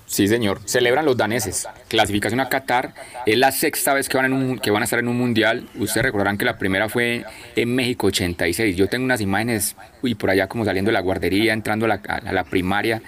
Sí, 0.08 0.28
señor. 0.28 0.60
Celebran 0.66 1.06
los 1.06 1.16
daneses. 1.18 1.68
Clasificación 1.88 2.40
a 2.40 2.50
Qatar. 2.50 2.96
Es 3.28 3.38
la 3.38 3.52
sexta 3.52 3.94
vez 3.94 4.10
que 4.10 4.18
van, 4.18 4.26
en 4.26 4.34
un- 4.34 4.58
que 4.58 4.72
van 4.72 4.82
a 4.82 4.86
estar 4.86 4.98
en 4.98 5.08
un 5.08 5.18
mundial. 5.20 5.68
Ustedes 5.78 6.02
recordarán 6.06 6.40
que 6.40 6.46
la 6.46 6.58
primera 6.58 6.90
fue 6.90 7.24
en 7.56 7.76
México 7.76 8.08
86. 8.08 8.76
Yo 8.76 8.88
tengo 8.88 9.06
unas 9.06 9.22
imágenes, 9.22 9.76
uy, 10.02 10.16
por 10.16 10.32
allá 10.32 10.48
como 10.48 10.66
saliendo 10.66 10.90
de 10.90 10.94
la 10.94 11.02
guardería, 11.02 11.54
entrando 11.54 11.86
a 11.86 11.90
la, 11.90 12.02
a 12.08 12.32
la 12.34 12.44
primaria, 12.44 13.04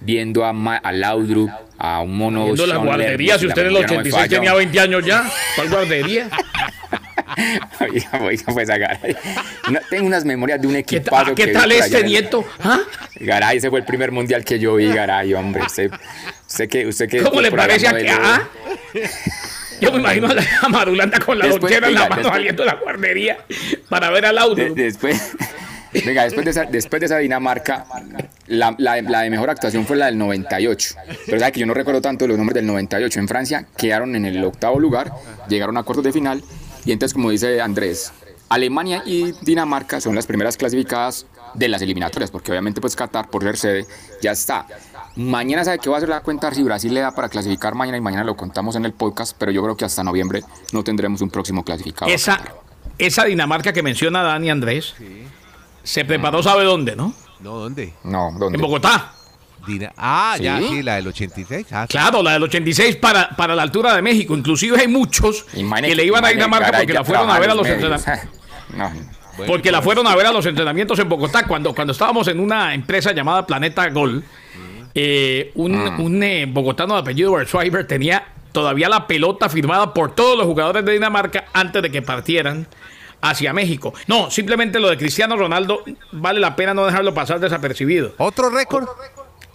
viendo 0.00 0.44
a, 0.44 0.52
Ma- 0.52 0.76
a 0.78 0.92
Laudrup, 0.92 1.50
a 1.78 2.00
un 2.00 2.16
mono. 2.16 2.44
Viendo 2.44 2.66
la 2.66 2.74
Sean 2.74 2.86
guardería, 2.86 3.34
Lerner, 3.36 3.38
si 3.38 3.44
la 3.46 3.48
usted 3.50 3.62
en 3.62 3.66
el 3.68 3.72
memoria 3.74 3.86
no 3.86 3.92
me 3.94 4.00
86 4.00 4.14
falla. 4.14 4.36
tenía 4.36 4.54
20 4.54 4.80
años 4.80 5.04
ya, 5.06 5.30
¿cuál 5.56 5.68
guardería? 5.70 6.28
Oiga, 7.80 8.10
oiga, 8.22 8.44
pues 8.52 8.68
a 8.68 8.76
Garay. 8.76 9.16
Una- 9.68 9.80
tengo 9.88 10.06
unas 10.06 10.24
memorias 10.24 10.60
de 10.60 10.66
un 10.66 10.72
¿Qué, 10.74 10.80
equipazo. 10.80 11.26
ta- 11.26 11.34
¿qué 11.34 11.44
que 11.44 11.46
vi 11.46 11.52
tal 11.54 11.72
este 11.72 12.02
nieto? 12.04 12.44
¿Ah? 12.62 12.80
Garay, 13.20 13.58
ese 13.58 13.70
fue 13.70 13.78
el 13.78 13.84
primer 13.86 14.10
mundial 14.12 14.44
que 14.44 14.58
yo 14.58 14.74
vi, 14.74 14.88
Garay, 14.92 15.32
hombre. 15.34 15.62
Usted, 15.62 15.90
usted 16.48 16.68
que, 16.68 16.86
usted 16.86 17.08
que 17.08 17.22
¿Cómo 17.22 17.40
le 17.40 17.50
parece 17.50 17.86
a 17.88 17.94
que? 17.96 18.10
ah? 18.10 18.48
Yo 19.80 19.92
me 19.92 20.00
imagino 20.00 20.26
a 20.28 20.34
la 20.34 20.44
a 20.62 20.68
Marulanda 20.68 21.18
con 21.20 21.38
la 21.38 21.46
Después, 21.46 21.62
lonchera 21.72 21.88
en 21.88 21.94
la 21.94 22.00
mano 22.08 22.16
después- 22.16 22.34
saliendo 22.34 22.62
de 22.64 22.66
la 22.68 22.74
guardería 22.74 23.38
para 23.88 24.10
ver 24.10 24.26
al 24.26 24.36
auto. 24.36 24.56
De- 24.56 24.70
después, 24.70 25.32
venga, 25.92 26.24
después 26.24 26.44
de, 26.44 26.50
esa, 26.50 26.64
después 26.64 27.00
de 27.00 27.06
esa 27.06 27.18
Dinamarca, 27.18 27.86
la, 28.46 28.74
la- 28.78 29.02
la 29.02 29.20
de 29.22 29.30
mejor 29.30 29.50
actuación 29.50 29.86
fue 29.86 29.96
la 29.96 30.06
del 30.06 30.18
98. 30.18 30.94
Pero 31.26 31.38
sabe 31.38 31.52
que 31.52 31.60
yo 31.60 31.66
no 31.66 31.74
recuerdo 31.74 32.00
tanto 32.00 32.26
los 32.26 32.36
nombres 32.36 32.54
del 32.54 32.66
98. 32.66 33.20
En 33.20 33.28
Francia 33.28 33.66
quedaron 33.76 34.14
en 34.16 34.24
el 34.24 34.42
octavo 34.44 34.78
lugar, 34.78 35.12
llegaron 35.48 35.76
a 35.76 35.82
cuartos 35.82 36.04
de 36.04 36.12
final. 36.12 36.42
Y 36.84 36.92
entonces, 36.92 37.14
como 37.14 37.30
dice 37.30 37.60
Andrés, 37.60 38.12
Alemania 38.48 39.02
y 39.06 39.32
Dinamarca 39.42 40.00
son 40.00 40.14
las 40.14 40.26
primeras 40.26 40.56
clasificadas 40.56 41.26
de 41.54 41.68
las 41.68 41.82
eliminatorias, 41.82 42.30
porque 42.30 42.50
obviamente 42.52 42.80
pues 42.80 42.94
Qatar, 42.96 43.28
por 43.28 43.42
ser 43.42 43.56
sede, 43.56 43.86
ya 44.22 44.32
está. 44.32 44.66
Mañana 45.16 45.64
sabe 45.64 45.78
que 45.80 45.90
va 45.90 45.96
a 45.96 46.00
ser 46.00 46.08
la 46.08 46.20
cuenta 46.20 46.52
si 46.54 46.62
Brasil 46.62 46.94
le 46.94 47.00
da 47.00 47.10
para 47.12 47.28
clasificar 47.28 47.74
mañana 47.74 47.98
y 47.98 48.00
mañana 48.00 48.22
lo 48.24 48.36
contamos 48.36 48.76
en 48.76 48.84
el 48.84 48.92
podcast, 48.92 49.36
pero 49.38 49.50
yo 49.50 49.62
creo 49.62 49.76
que 49.76 49.84
hasta 49.84 50.04
noviembre 50.04 50.42
no 50.72 50.84
tendremos 50.84 51.20
un 51.20 51.30
próximo 51.30 51.64
clasificado. 51.64 52.10
Esa, 52.10 52.40
esa 52.98 53.24
Dinamarca 53.24 53.72
que 53.72 53.82
menciona 53.82 54.22
Dani 54.22 54.48
Andrés 54.50 54.94
se 55.82 56.04
preparó, 56.04 56.42
¿sabe 56.42 56.64
dónde, 56.64 56.96
no? 56.96 57.14
No, 57.40 57.56
¿dónde? 57.58 57.94
No, 58.04 58.30
¿dónde? 58.38 58.56
En 58.56 58.60
Bogotá. 58.62 59.12
Dina- 59.66 59.92
ah, 59.96 60.36
ya, 60.40 60.58
¿Sí? 60.58 60.68
sí, 60.68 60.82
la 60.82 60.96
del 60.96 61.08
86. 61.08 61.66
Ah, 61.72 61.82
sí. 61.86 61.92
Claro, 61.92 62.22
la 62.22 62.32
del 62.32 62.42
86 62.44 62.96
para, 62.96 63.30
para 63.30 63.54
la 63.54 63.62
altura 63.62 63.94
de 63.94 64.02
México. 64.02 64.34
Inclusive 64.36 64.80
hay 64.80 64.88
muchos 64.88 65.44
que 65.44 65.94
le 65.94 66.04
iban 66.04 66.24
a 66.24 66.28
Dinamarca 66.28 66.70
porque 66.72 66.86
que 66.86 66.92
la 66.94 67.04
fueron 67.04 67.30
a 67.30 67.38
ver 67.38 67.50
a 67.50 67.54
los 67.54 67.66
entrenamientos. 67.66 68.28
No, 68.76 68.88
Porque 69.48 69.72
la 69.72 69.82
fueron 69.82 70.06
a 70.06 70.14
ver 70.14 70.26
a 70.26 70.32
los 70.32 70.46
entrenamientos 70.46 70.96
en 71.00 71.08
Bogotá. 71.08 71.44
Cuando, 71.44 71.74
cuando 71.74 71.92
estábamos 71.92 72.28
en 72.28 72.38
una 72.38 72.72
empresa 72.72 73.10
llamada 73.12 73.44
Planeta 73.46 73.88
Gol, 73.88 74.22
eh, 74.94 75.50
un, 75.56 75.74
un, 75.74 76.22
eh, 76.22 76.46
bogotano 76.46 76.94
de 76.94 77.00
apellido 77.00 77.36
Schreiber 77.44 77.86
tenía 77.86 78.24
todavía 78.52 78.88
la 78.88 79.06
pelota 79.06 79.48
firmada 79.48 79.92
por 79.92 80.14
todos 80.14 80.36
los 80.38 80.46
jugadores 80.46 80.84
de 80.84 80.92
Dinamarca 80.92 81.46
antes 81.52 81.82
de 81.82 81.90
que 81.90 82.00
partieran 82.02 82.66
hacia 83.20 83.52
México. 83.52 83.92
No, 84.06 84.30
simplemente 84.30 84.80
lo 84.80 84.88
de 84.88 84.96
Cristiano 84.96 85.36
Ronaldo 85.36 85.84
vale 86.12 86.40
la 86.40 86.56
pena 86.56 86.74
no 86.74 86.86
dejarlo 86.86 87.14
pasar 87.14 87.40
desapercibido. 87.40 88.14
¿Otro 88.18 88.50
récord? 88.50 88.88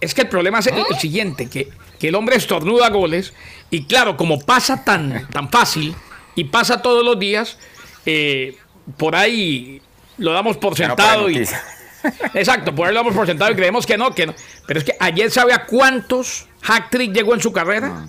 Es 0.00 0.14
que 0.14 0.22
el 0.22 0.28
problema 0.28 0.58
es 0.58 0.66
el, 0.66 0.78
el 0.90 0.98
siguiente, 0.98 1.48
que, 1.48 1.68
que 1.98 2.08
el 2.08 2.14
hombre 2.14 2.36
estornuda 2.36 2.90
goles 2.90 3.32
y 3.70 3.84
claro, 3.84 4.16
como 4.16 4.38
pasa 4.38 4.84
tan, 4.84 5.26
tan 5.28 5.50
fácil 5.50 5.94
y 6.34 6.44
pasa 6.44 6.82
todos 6.82 7.04
los 7.04 7.18
días, 7.18 7.58
eh, 8.04 8.56
por 8.96 9.16
ahí 9.16 9.80
lo 10.18 10.32
damos 10.32 10.56
por 10.56 10.76
sentado 10.76 11.30
y... 11.30 11.46
Exacto, 12.34 12.72
por 12.72 12.86
ahí 12.86 12.94
lo 12.94 13.00
damos 13.00 13.14
por 13.14 13.26
sentado 13.26 13.50
y 13.50 13.56
creemos 13.56 13.84
que 13.84 13.98
no, 13.98 14.14
que 14.14 14.26
no. 14.26 14.34
Pero 14.66 14.78
es 14.78 14.84
que 14.84 14.94
ayer 15.00 15.30
sabe 15.30 15.52
a 15.52 15.66
cuántos 15.66 16.46
hat-trick 16.62 17.12
llegó 17.12 17.34
en 17.34 17.40
su 17.40 17.52
carrera. 17.52 18.06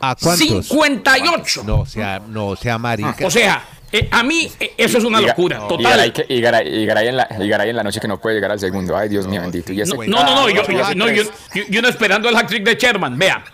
¿A 0.00 0.16
cuántos? 0.16 0.66
58. 0.66 1.62
No 1.64 1.86
sea, 1.86 2.18
no 2.18 2.56
sea 2.56 2.78
marica. 2.78 3.24
O 3.24 3.30
sea, 3.30 3.64
eh, 3.92 4.08
a 4.10 4.22
mí 4.22 4.50
eh, 4.60 4.74
eso 4.76 4.98
es 4.98 5.04
una 5.04 5.20
locura, 5.20 5.60
Y 5.64 5.68
total. 5.68 5.92
Garay, 5.92 6.12
que- 6.12 6.26
y 6.28 6.40
Garay- 6.40 6.66
y 6.68 6.86
Garay 6.86 7.08
en 7.08 7.16
la, 7.16 7.28
y 7.40 7.48
Garay 7.48 7.70
en 7.70 7.76
la 7.76 7.82
noche 7.84 8.00
que 8.00 8.08
no 8.08 8.20
puede 8.20 8.34
llegar 8.36 8.50
al 8.52 8.60
segundo. 8.60 8.96
Ay, 8.96 9.08
Dios 9.08 9.26
mío 9.26 9.40
bendito. 9.42 9.72
Y 9.72 9.80
ese- 9.80 9.94
No, 9.96 10.04
no, 10.04 10.24
no, 10.24 10.34
no, 10.34 10.50
yo, 10.50 10.62
Ah, 10.62 10.72
yo- 10.72 10.84
ah, 10.86 10.94
no, 10.94 11.08
yo, 11.10 11.22
yo- 11.54 11.62
yo 11.68 11.82
no 11.82 11.88
esperando 11.88 12.28
el 12.28 12.36
hat-trick 12.36 12.64
de 12.64 12.74
Sherman, 12.76 13.16
vea. 13.18 13.44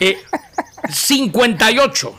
Eh, 0.00 0.18
58. 0.90 2.14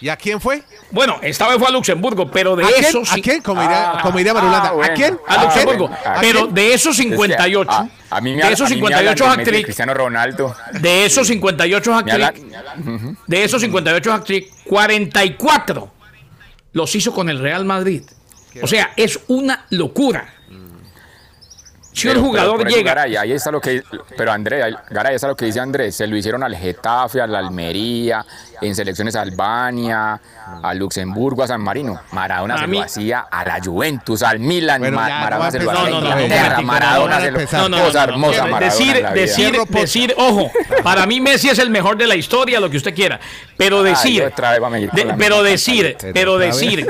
¿Y 0.00 0.08
a 0.10 0.16
quién 0.16 0.40
fue? 0.40 0.62
Bueno, 0.92 1.18
esta 1.22 1.48
vez 1.48 1.58
fue 1.58 1.66
a 1.66 1.70
Luxemburgo, 1.72 2.30
pero 2.30 2.54
de 2.54 2.64
¿A 2.64 2.68
quién? 2.68 2.84
esos... 2.84 3.10
¿A 3.10 3.14
sí- 3.14 3.22
quién? 3.22 3.42
Como 3.42 3.60
diría, 3.60 3.90
Ah, 3.96 4.00
como 4.00 4.16
diría 4.18 4.32
Marulanda. 4.32 4.68
ah, 4.68 4.72
bueno. 4.72 4.92
¿A 4.92 4.94
quién? 4.94 5.18
A 5.26 5.34
Ah, 5.34 5.44
Luxemburgo. 5.44 5.88
bueno, 5.88 6.02
¿a 6.04 6.20
pero 6.20 6.40
quién? 6.42 6.54
de 6.54 6.74
esos 6.74 6.98
Es 6.98 7.04
que 7.04 7.10
58, 7.10 7.70
a, 7.72 7.88
a 8.10 8.20
mí 8.20 8.34
me 8.36 8.42
de 8.44 8.52
esos 8.52 8.66
a 8.66 8.68
mí 8.70 8.76
me 8.76 8.86
58 8.86 9.24
hablan 9.28 9.44
de 9.44 9.62
Cristiano 9.64 9.94
Ronaldo. 9.94 10.54
de 10.80 11.04
esos 11.04 11.26
58 11.26 11.90
Me 11.90 11.96
hat-trick, 12.12 12.54
hablan- 12.54 13.16
de 13.26 13.44
esos 13.44 13.60
58 13.60 14.12
hat-trick, 14.12 14.52
44 14.64 15.90
los 16.78 16.94
hizo 16.94 17.12
con 17.12 17.28
el 17.28 17.40
Real 17.40 17.64
Madrid. 17.64 18.02
O 18.62 18.66
sea, 18.66 18.92
es 18.96 19.20
una 19.28 19.66
locura. 19.70 20.34
Si 21.98 22.06
un 22.08 22.14
Pero- 22.14 22.24
jugador 22.26 22.58
pero 22.58 22.70
llega. 22.70 22.94
Garay, 22.94 23.16
ahí 23.16 23.32
está 23.32 23.50
lo 23.50 23.60
que. 23.60 23.82
Pero 24.16 24.30
Andrés, 24.32 24.64
ahí- 24.64 24.74
Garay, 24.90 25.14
está 25.16 25.26
lo 25.28 25.36
que 25.36 25.46
dice 25.46 25.58
Andrés. 25.60 25.96
Se 25.96 26.06
lo 26.06 26.16
hicieron 26.16 26.42
al 26.42 26.54
Getafe, 26.56 27.20
a 27.20 27.26
la 27.26 27.38
Almería, 27.40 28.24
en 28.60 28.74
selecciones 28.74 29.16
a 29.16 29.22
Albania, 29.22 30.20
a 30.62 30.74
Luxemburgo, 30.74 31.42
a 31.42 31.46
San 31.48 31.60
Marino. 31.60 32.00
Maradona 32.12 32.54
A 32.54 32.58
se 32.60 32.66
mí- 32.66 32.78
lo 32.78 32.84
hacía 32.84 33.20
a 33.30 33.44
la 33.44 33.58
Juventus, 33.62 34.22
al 34.22 34.38
Milan. 34.38 34.80
Bueno, 34.80 34.96
Ma- 34.96 35.08
Maradona 35.08 35.50
se 35.50 35.58
lo 35.60 35.70
hacía 35.70 35.80
No, 35.82 35.86
a 35.86 35.90
no, 35.90 36.00
no, 36.14 36.20
Inglaterra. 36.22 36.60
Maradona 36.62 37.20
se 37.20 37.30
lo. 37.30 37.68
no, 37.68 37.78
hermosa, 37.88 38.46
Maradona 38.46 38.60
decir, 38.60 39.06
decir, 39.14 39.58
decir, 39.68 40.14
ojo, 40.16 40.50
para 40.82 41.06
mí 41.06 41.20
Messi 41.20 41.48
es 41.48 41.58
el 41.58 41.70
mejor 41.70 41.96
de 41.96 42.06
la 42.06 42.14
historia, 42.14 42.60
lo 42.60 42.70
que 42.70 42.76
usted 42.76 42.94
quiera, 42.94 43.18
pero 43.56 43.78
Ay, 43.78 43.84
decir, 43.90 44.22
otra 44.24 44.52
vez 44.52 44.62
va 44.62 44.66
a 44.68 44.70
medir 44.70 44.90
de- 44.92 45.14
pero 45.18 45.42
decir, 45.42 45.96
pero 46.14 46.38
decir, 46.38 46.86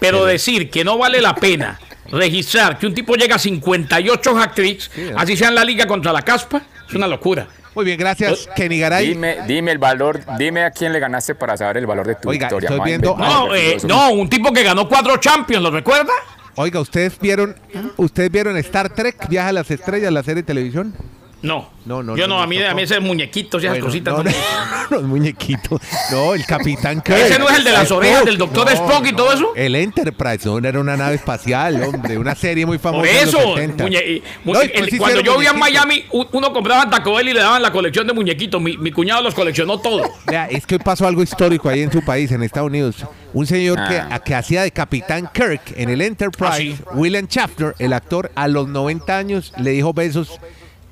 pero 0.00 0.24
decir 0.24 0.70
que 0.70 0.84
no 0.84 0.98
vale 0.98 1.20
la 1.20 1.34
pena 1.34 1.78
registrar 2.12 2.78
que 2.78 2.86
un 2.86 2.94
tipo 2.94 3.14
llega 3.16 3.36
a 3.36 3.38
58 3.38 4.38
hat-tricks, 4.38 4.90
así 5.16 5.36
sea 5.36 5.48
en 5.48 5.54
la 5.56 5.64
liga 5.64 5.86
contra 5.86 6.12
la 6.12 6.22
caspa, 6.22 6.62
es 6.88 6.94
una 6.94 7.06
locura. 7.08 7.48
Muy 7.74 7.86
bien, 7.86 7.98
gracias, 7.98 8.48
Kenny 8.54 8.78
Garay. 8.78 9.08
Dime, 9.08 9.38
dime 9.46 9.72
el 9.72 9.78
valor, 9.78 10.20
dime 10.38 10.64
a 10.64 10.70
quién 10.70 10.92
le 10.92 11.00
ganaste 11.00 11.34
para 11.34 11.56
saber 11.56 11.78
el 11.78 11.86
valor 11.86 12.06
de 12.06 12.16
tu 12.16 12.28
Oiga, 12.28 12.46
victoria. 12.48 12.68
estoy 12.68 12.84
viendo- 12.84 13.16
No, 13.16 13.54
eh, 13.54 13.78
no, 13.88 14.10
un 14.12 14.28
tipo 14.28 14.52
que 14.52 14.62
ganó 14.62 14.86
cuatro 14.86 15.16
Champions, 15.16 15.62
¿lo 15.62 15.70
recuerda? 15.70 16.12
Oiga, 16.56 16.80
¿ustedes 16.80 17.18
vieron, 17.18 17.56
¿ustedes 17.96 18.30
vieron 18.30 18.58
Star 18.58 18.90
Trek, 18.94 19.26
Viaje 19.28 19.48
a 19.48 19.52
las 19.52 19.70
Estrellas, 19.70 20.12
la 20.12 20.22
serie 20.22 20.42
de 20.42 20.46
televisión? 20.46 20.94
No, 21.42 21.70
No, 21.86 22.02
no, 22.04 22.16
yo 22.16 22.28
no 22.28 22.36
no, 22.36 22.42
a 22.42 22.46
mí, 22.46 22.62
a 22.62 22.72
mí 22.72 22.82
ese 22.82 23.00
muñequitos 23.00 23.60
y 23.62 23.66
esas 23.66 23.74
Bueno, 23.74 23.86
cositas. 23.86 24.12
no, 24.14 24.18
no 24.18 24.24
me- 24.24 24.30
no, 24.90 24.96
los 24.96 25.02
muñequitos. 25.02 25.80
No, 26.12 26.34
el 26.34 26.46
Capitán 26.46 27.00
Kirk. 27.00 27.18
Ese 27.26 27.38
no 27.38 27.48
es 27.48 27.58
el 27.58 27.64
de 27.64 27.72
las 27.72 27.90
orejas 27.90 28.24
del 28.24 28.38
Doctor 28.38 28.68
Spock 28.70 29.04
y 29.06 29.12
todo 29.12 29.32
eso. 29.32 29.52
El 29.56 29.74
Enterprise, 29.74 30.46
no, 30.48 30.58
era 30.58 30.78
una 30.78 30.96
nave 30.96 31.16
espacial, 31.16 31.82
hombre, 31.82 32.16
una 32.16 32.36
serie 32.36 32.64
muy 32.64 32.78
famosa. 32.78 33.00
Por 33.00 33.08
en 33.08 33.24
los 33.26 33.34
eso, 33.34 33.54
70. 33.56 33.84
muñe- 33.84 34.06
y- 34.06 34.22
mu- 34.44 34.52
No, 34.54 34.62
y 34.62 34.66
el- 34.66 34.72
después 34.72 34.98
cuando 35.00 35.20
yo 35.20 35.32
vivía 35.36 35.50
en. 35.50 35.58
Miami, 35.58 36.04
uno 36.10 36.52
compraba 36.52 36.84
en 36.84 36.90
Taco 36.90 37.14
Bell 37.14 37.28
y 37.28 37.32
le 37.32 37.40
daban 37.40 37.60
la 37.60 37.72
colección 37.72 38.06
de 38.06 38.12
muñequitos. 38.12 38.60
Mi, 38.62 38.76
mi 38.78 38.92
cuñado 38.92 39.22
los 39.22 39.34
coleccionó 39.34 39.80
todo. 39.80 40.02
Vea, 40.26 40.46
es 40.46 40.64
que 40.64 40.76
hoy 40.76 40.80
pasó 40.84 41.06
algo 41.08 41.22
histórico 41.24 41.68
ahí 41.68 41.82
en 41.82 41.90
su 41.90 42.04
país, 42.04 42.30
en 42.30 42.42
Estados 42.44 42.68
Unidos. 42.68 43.04
Un 43.32 43.46
señor 43.46 43.78
que, 43.88 43.96
Ah. 43.98 44.08
a- 44.12 44.18
que 44.22 44.34
hacía 44.36 44.62
de 44.62 44.70
Capitán 44.70 45.28
Kirk 45.34 45.62
en 45.76 45.88
el 45.90 46.00
Enterprise, 46.02 46.52
Ah, 46.52 46.56
sí. 46.56 46.76
William 46.94 47.26
Shatner, 47.26 47.74
el 47.80 47.92
actor, 47.92 48.30
a 48.36 48.46
los 48.46 48.68
90 48.68 49.18
años 49.18 49.52
le 49.58 49.70
dijo 49.72 49.92
besos. 49.92 50.38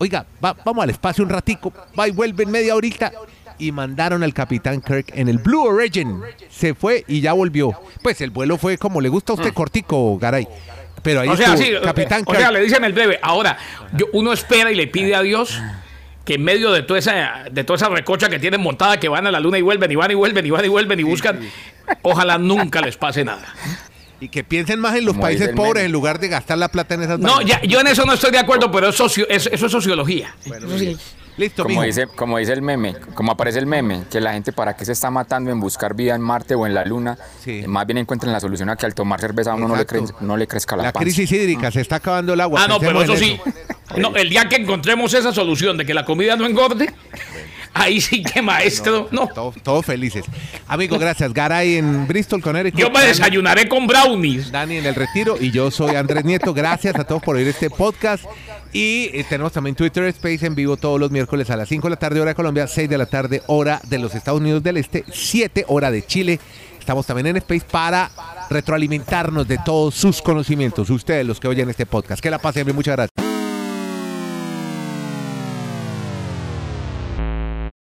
Oiga, 0.02 0.24
va- 0.42 0.56
vamos 0.64 0.82
al 0.82 0.88
espacio 0.90 1.22
un 1.22 1.28
ratico, 1.30 1.72
va 1.98 2.08
y 2.08 2.10
vuelve 2.10 2.44
en 2.44 2.50
media 2.50 2.74
horita. 2.74 3.12
Y 3.58 3.70
mandaron 3.72 4.22
al 4.22 4.32
Capitán 4.32 4.80
Kirk 4.80 5.12
en 5.14 5.28
el 5.28 5.36
Blue 5.36 5.62
Origin. 5.66 6.22
Se 6.48 6.72
fue 6.74 7.04
y 7.06 7.20
ya 7.20 7.34
volvió. 7.34 7.78
Pues 8.02 8.22
el 8.22 8.30
vuelo 8.30 8.56
fue 8.56 8.78
como 8.78 9.02
le 9.02 9.10
gusta 9.10 9.34
a 9.34 9.36
usted, 9.36 9.52
cortico, 9.52 10.18
Garay. 10.18 10.48
Pero 11.02 11.20
ahí 11.20 11.28
Mm. 11.28 11.32
O 11.32 11.36
sea, 11.36 11.56
sí, 11.58 11.70
Capitán 11.84 12.22
o 12.26 12.30
sea, 12.32 12.40
Kirk. 12.48 12.52
le 12.54 12.60
dicen 12.62 12.82
el 12.84 12.94
breve. 12.94 13.18
Ahora, 13.20 13.58
yo- 13.92 14.06
uno 14.14 14.32
espera 14.32 14.72
y 14.72 14.74
le 14.74 14.86
pide 14.86 15.14
a 15.14 15.20
Dios 15.20 15.60
que 16.24 16.34
en 16.36 16.42
medio 16.44 16.72
de 16.72 16.82
toda 16.82 16.98
esa 16.98 17.44
de 17.50 17.64
toda 17.64 17.76
esa 17.76 17.88
recocha 17.90 18.30
que 18.30 18.38
tienen 18.38 18.62
montada, 18.62 18.98
que 18.98 19.08
van 19.10 19.26
a 19.26 19.30
la 19.30 19.40
luna 19.40 19.58
y 19.58 19.62
vuelven, 19.62 19.90
y 19.92 19.96
van 19.96 20.10
y 20.10 20.14
vuelven, 20.14 20.46
y 20.46 20.50
van 20.50 20.64
y 20.64 20.68
vuelven, 20.68 21.00
y 21.00 21.02
buscan, 21.02 21.40
ojalá 22.00 22.38
nunca 22.38 22.80
les 22.80 22.96
pase 22.96 23.24
nada. 23.26 23.46
Y 24.20 24.28
que 24.28 24.44
piensen 24.44 24.78
más 24.80 24.94
en 24.96 25.04
los 25.06 25.14
Como 25.14 25.22
países 25.22 25.48
pobres 25.56 25.84
en 25.84 25.92
lugar 25.92 26.20
de 26.20 26.28
gastar 26.28 26.58
la 26.58 26.68
plata 26.68 26.94
en 26.94 27.02
esas 27.02 27.18
No, 27.18 27.40
ya, 27.40 27.60
yo 27.62 27.80
en 27.80 27.86
eso 27.86 28.04
no 28.04 28.12
estoy 28.12 28.30
de 28.30 28.38
acuerdo, 28.38 28.70
pero 28.70 28.88
es 28.88 28.96
socio- 28.96 29.26
es- 29.28 29.48
eso 29.50 29.66
es 29.66 29.72
sociología. 29.72 30.34
Listo, 31.36 31.62
Como 31.62 31.76
mijo. 31.76 31.84
dice, 31.84 32.06
como 32.06 32.36
dice 32.36 32.52
el 32.52 32.60
meme, 32.60 32.96
como 33.14 33.32
aparece 33.32 33.58
el 33.60 33.64
meme, 33.66 34.02
que 34.10 34.20
la 34.20 34.34
gente 34.34 34.52
para 34.52 34.76
qué 34.76 34.84
se 34.84 34.92
está 34.92 35.10
matando 35.10 35.50
en 35.50 35.58
buscar 35.58 35.94
vida 35.94 36.14
en 36.14 36.20
Marte 36.20 36.54
o 36.54 36.66
en 36.66 36.74
la 36.74 36.84
Luna, 36.84 37.16
Sí. 37.42 37.60
eh, 37.64 37.66
más 37.66 37.86
bien 37.86 37.96
encuentran 37.96 38.30
la 38.30 38.40
solución 38.40 38.68
a 38.68 38.76
que 38.76 38.84
al 38.84 38.94
tomar 38.94 39.20
cerveza 39.20 39.52
a 39.52 39.54
uno 39.54 39.66
no 39.68 39.76
le, 39.76 39.86
cre- 39.86 40.12
no 40.20 40.36
le 40.36 40.46
crezca 40.46 40.76
la, 40.76 40.82
La 40.82 40.92
panza. 40.92 41.04
crisis 41.04 41.32
hídrica, 41.32 41.70
se 41.70 41.80
está 41.80 41.96
acabando 41.96 42.34
el 42.34 42.40
agua. 42.42 42.62
Ah, 42.64 42.68
no, 42.68 42.78
pero 42.78 43.00
eso 43.02 43.12
pensemos 43.14 43.40
sí. 43.46 44.00
No, 44.00 44.14
el 44.16 44.28
día 44.28 44.48
que 44.50 44.56
encontremos 44.56 45.14
esa 45.14 45.32
solución 45.32 45.78
de 45.78 45.86
que 45.86 45.94
la 45.94 46.04
comida 46.04 46.36
no 46.36 46.44
engorde, 46.44 46.92
ahí 47.74 48.00
sí 48.00 48.22
que 48.22 48.42
maestro. 48.42 49.08
No. 49.10 49.28
Todos, 49.62 49.84
felices. 49.84 50.24
Amigo, 50.66 50.98
gracias. 50.98 51.32
Garay 51.32 51.76
en 51.76 52.06
Bristol, 52.06 52.42
Connecticut. 52.42 52.80
Yo 52.80 52.90
me 52.90 53.00
desayunaré 53.02 53.68
con 53.68 53.86
brownies. 53.86 54.50
Dani 54.50 54.76
en 54.76 54.86
el 54.86 54.94
retiro 54.94 55.36
y 55.40 55.50
yo 55.50 55.70
soy 55.70 55.96
Andrés 55.96 56.24
Nieto. 56.24 56.54
Gracias 56.54 56.94
a 56.96 57.04
todos 57.04 57.22
por 57.22 57.36
oír 57.36 57.48
este 57.48 57.70
podcast. 57.70 58.24
Y 58.72 59.10
eh, 59.12 59.26
tenemos 59.28 59.52
también 59.52 59.74
Twitter 59.74 60.04
Space 60.04 60.46
en 60.46 60.54
vivo 60.54 60.76
todos 60.76 61.00
los 61.00 61.10
miércoles 61.10 61.50
a 61.50 61.56
las 61.56 61.68
5 61.68 61.88
de 61.88 61.90
la 61.90 61.96
tarde, 61.96 62.20
hora 62.20 62.30
de 62.30 62.34
Colombia, 62.36 62.66
6 62.68 62.88
de 62.88 62.98
la 62.98 63.06
tarde, 63.06 63.42
hora 63.48 63.80
de 63.88 63.98
los 63.98 64.14
Estados 64.14 64.40
Unidos 64.40 64.62
del 64.62 64.76
Este, 64.76 65.04
7 65.12 65.64
hora 65.68 65.90
de 65.90 66.06
Chile. 66.06 66.38
Estamos 66.78 67.06
también 67.06 67.26
en 67.26 67.36
Space 67.38 67.66
para 67.70 68.10
retroalimentarnos 68.48 69.46
de 69.46 69.58
todos 69.58 69.94
sus 69.94 70.22
conocimientos, 70.22 70.88
ustedes 70.90 71.26
los 71.26 71.38
que 71.38 71.48
oyen 71.48 71.68
este 71.70 71.86
podcast. 71.86 72.22
Que 72.22 72.30
la 72.30 72.38
pasen 72.38 72.64
bien, 72.64 72.74
muchas 72.76 72.96
gracias. 72.96 73.29